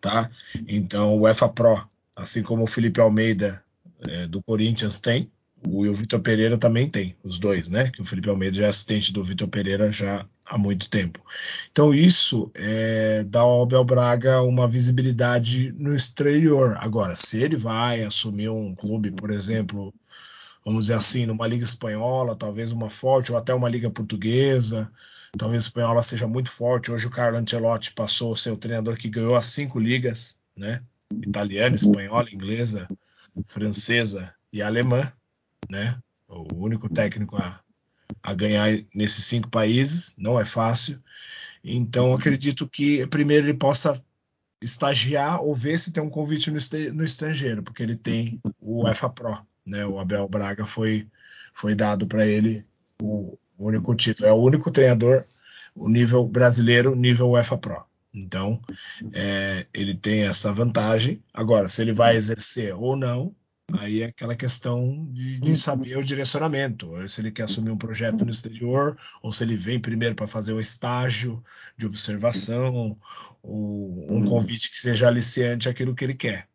[0.00, 0.30] tá?
[0.68, 3.62] Então, o UEFA Pro, assim como o Felipe Almeida
[4.08, 5.30] é, do Corinthians tem,
[5.64, 7.90] o, Vitor Pereira também tem, os dois, né?
[7.90, 11.24] Que o Felipe Almeida já é assistente do Vitor Pereira já há muito tempo.
[11.70, 16.76] Então, isso é, dá ao Abel Braga uma visibilidade no exterior.
[16.78, 19.94] Agora, se ele vai assumir um clube, por exemplo,
[20.64, 24.90] vamos dizer assim, numa liga espanhola, talvez uma forte, ou até uma liga portuguesa,
[25.36, 26.92] talvez a espanhola seja muito forte.
[26.92, 30.82] Hoje o Carlo Ancelotti passou a ser o treinador que ganhou as cinco ligas, né?
[31.10, 32.88] Italiana, espanhola, inglesa,
[33.46, 35.12] francesa e alemã
[35.70, 35.98] né?
[36.28, 37.60] O único técnico a,
[38.22, 41.00] a ganhar nesses cinco países, não é fácil.
[41.62, 44.02] Então, acredito que primeiro ele possa
[44.62, 49.38] estagiar ou ver se tem um convite no, estrangeiro, porque ele tem o UEFA Pro,
[49.64, 49.84] né?
[49.86, 51.08] O Abel Braga foi,
[51.52, 52.64] foi dado para ele
[53.00, 54.28] o, o único título.
[54.28, 55.24] É o único treinador,
[55.74, 57.84] o nível brasileiro, nível UEFA Pro.
[58.14, 58.60] Então,
[59.12, 61.22] é, ele tem essa vantagem.
[61.34, 63.34] Agora, se ele vai exercer ou não,
[63.72, 68.24] Aí é aquela questão de, de, saber o direcionamento, se ele quer assumir um projeto
[68.24, 71.42] no exterior, ou se ele vem primeiro para fazer um estágio
[71.76, 72.96] de observação,
[73.42, 76.48] ou um convite que seja aliciante aquilo que ele quer.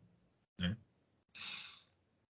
[0.58, 0.78] Né?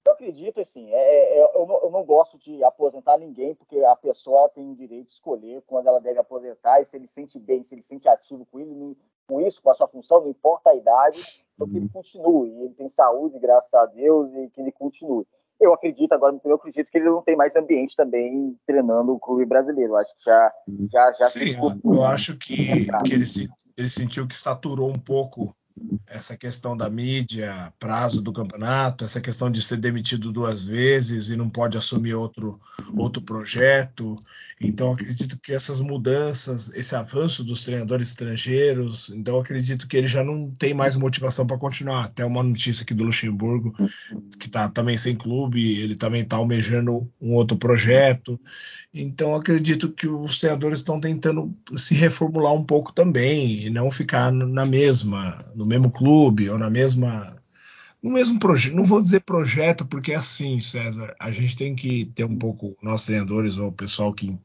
[0.05, 3.95] Eu acredito, assim, é, é, eu, não, eu, não, gosto de aposentar ninguém, porque a
[3.95, 7.63] pessoa tem o direito de escolher quando ela deve aposentar, e se ele sente bem,
[7.63, 8.97] se ele sente ativo com ele,
[9.28, 12.49] com isso, com a sua função, não importa a idade, então que ele continue.
[12.49, 15.26] Ele tem saúde, graças a Deus, e que ele continue.
[15.59, 19.45] Eu acredito, agora eu acredito que ele não tem mais ambiente também treinando o clube
[19.45, 19.93] brasileiro.
[19.93, 20.53] Eu acho que já
[20.91, 25.55] já já Sim, eu acho que, que ele, se, ele sentiu que saturou um pouco
[26.07, 31.36] essa questão da mídia, prazo do campeonato, essa questão de ser demitido duas vezes e
[31.36, 32.59] não pode assumir outro,
[32.95, 34.17] outro projeto.
[34.59, 40.23] Então, acredito que essas mudanças, esse avanço dos treinadores estrangeiros, então acredito que ele já
[40.23, 42.05] não tem mais motivação para continuar.
[42.05, 43.73] Até uma notícia aqui do Luxemburgo,
[44.39, 48.39] que está também sem clube, ele também está almejando um outro projeto.
[48.93, 54.32] Então, acredito que os treinadores estão tentando se reformular um pouco também e não ficar
[54.32, 57.36] na mesma, no mesmo clube ou na mesma
[58.05, 62.05] no mesmo projeto, não vou dizer projeto, porque é assim, César, a gente tem que
[62.13, 64.38] ter um pouco, nós treinadores ou o pessoal que,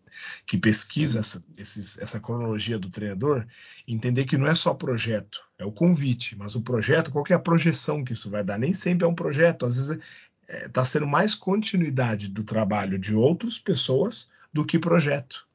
[0.47, 3.45] que pesquisa essa, esses, essa cronologia do treinador,
[3.87, 7.39] entender que não é só projeto, é o convite, mas o projeto, qual é a
[7.39, 8.59] projeção que isso vai dar?
[8.59, 12.99] Nem sempre é um projeto, às vezes está é, tá sendo mais continuidade do trabalho
[12.99, 15.47] de outras pessoas do que projeto.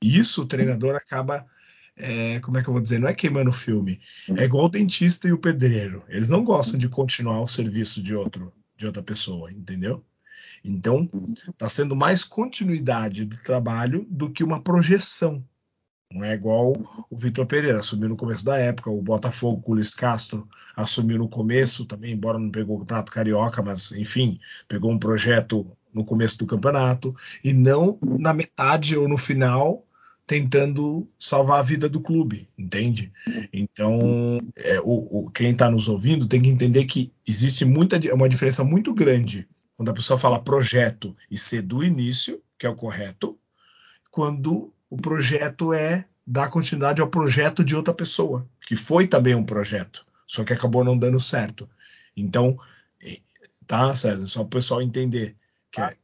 [0.00, 1.46] E isso o treinador acaba
[2.00, 2.98] é, como é que eu vou dizer?
[2.98, 4.00] Não é queimando o filme.
[4.36, 6.02] É igual o dentista e o pedreiro.
[6.08, 10.04] Eles não gostam de continuar o serviço de outro, de outra pessoa, entendeu?
[10.64, 11.08] Então,
[11.48, 15.44] está sendo mais continuidade do trabalho do que uma projeção.
[16.12, 16.74] Não é igual
[17.08, 21.18] o Vitor Pereira assumiu no começo da época, o Botafogo com o Luiz Castro assumiu
[21.18, 26.04] no começo também, embora não pegou o Campeonato Carioca, mas enfim, pegou um projeto no
[26.04, 29.86] começo do campeonato e não na metade ou no final
[30.30, 33.12] tentando salvar a vida do clube, entende?
[33.52, 38.28] Então, é, o, o, quem está nos ouvindo tem que entender que existe muita uma
[38.28, 42.76] diferença muito grande quando a pessoa fala projeto e ser do início, que é o
[42.76, 43.36] correto,
[44.08, 49.42] quando o projeto é dar continuidade ao projeto de outra pessoa, que foi também um
[49.42, 51.68] projeto, só que acabou não dando certo.
[52.16, 52.56] Então,
[53.66, 54.26] tá, César?
[54.26, 55.34] Só o pessoal entender
[55.72, 55.96] que é,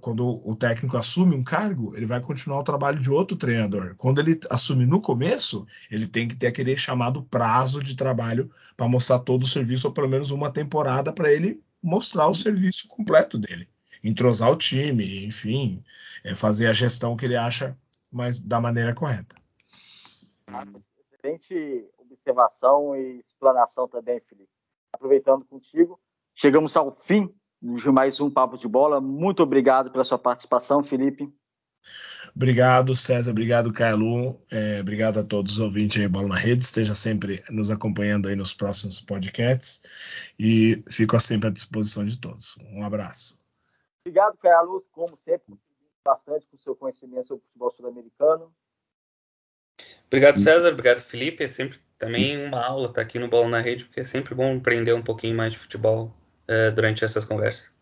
[0.00, 3.94] quando o técnico assume um cargo, ele vai continuar o trabalho de outro treinador.
[3.96, 8.88] Quando ele assume no começo, ele tem que ter aquele chamado prazo de trabalho para
[8.88, 13.38] mostrar todo o serviço, ou pelo menos uma temporada, para ele mostrar o serviço completo
[13.38, 13.68] dele.
[14.02, 15.82] Entrosar o time, enfim,
[16.24, 17.76] é fazer a gestão que ele acha
[18.12, 19.34] mas da maneira correta.
[21.14, 24.50] Excelente observação e explanação também, Felipe.
[24.92, 25.98] Aproveitando contigo,
[26.34, 29.00] chegamos ao fim de mais um Papo de Bola.
[29.00, 31.32] Muito obrigado pela sua participação, Felipe.
[32.34, 33.30] Obrigado, César.
[33.30, 36.64] Obrigado, Caio é, obrigado a todos os ouvintes aí, Bola na Rede.
[36.64, 39.82] Esteja sempre nos acompanhando aí nos próximos podcasts.
[40.38, 42.56] E fico sempre à disposição de todos.
[42.72, 43.40] Um abraço.
[44.04, 45.54] Obrigado, Caio Como sempre,
[46.04, 48.52] bastante com o seu conhecimento sobre o futebol sul-americano.
[50.06, 50.70] Obrigado, César.
[50.70, 51.44] Obrigado, Felipe.
[51.44, 54.56] É sempre também uma aula estar aqui no Bola na Rede, porque é sempre bom
[54.56, 56.12] aprender um pouquinho mais de futebol
[56.46, 57.74] é, durante essas conversas.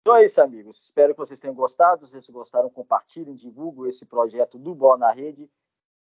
[0.00, 0.84] Então é isso, amigos.
[0.84, 2.06] Espero que vocês tenham gostado.
[2.06, 5.50] Se gostaram, compartilhem, divulguem esse projeto do Bola na Rede,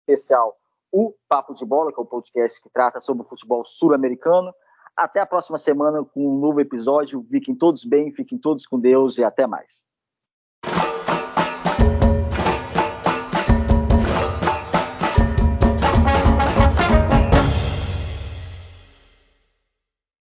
[0.00, 0.58] especial
[0.92, 4.54] o Papo de Bola, que é o podcast que trata sobre o futebol sul-americano.
[4.94, 7.26] Até a próxima semana com um novo episódio.
[7.30, 9.86] Fiquem todos bem, fiquem todos com Deus e até mais.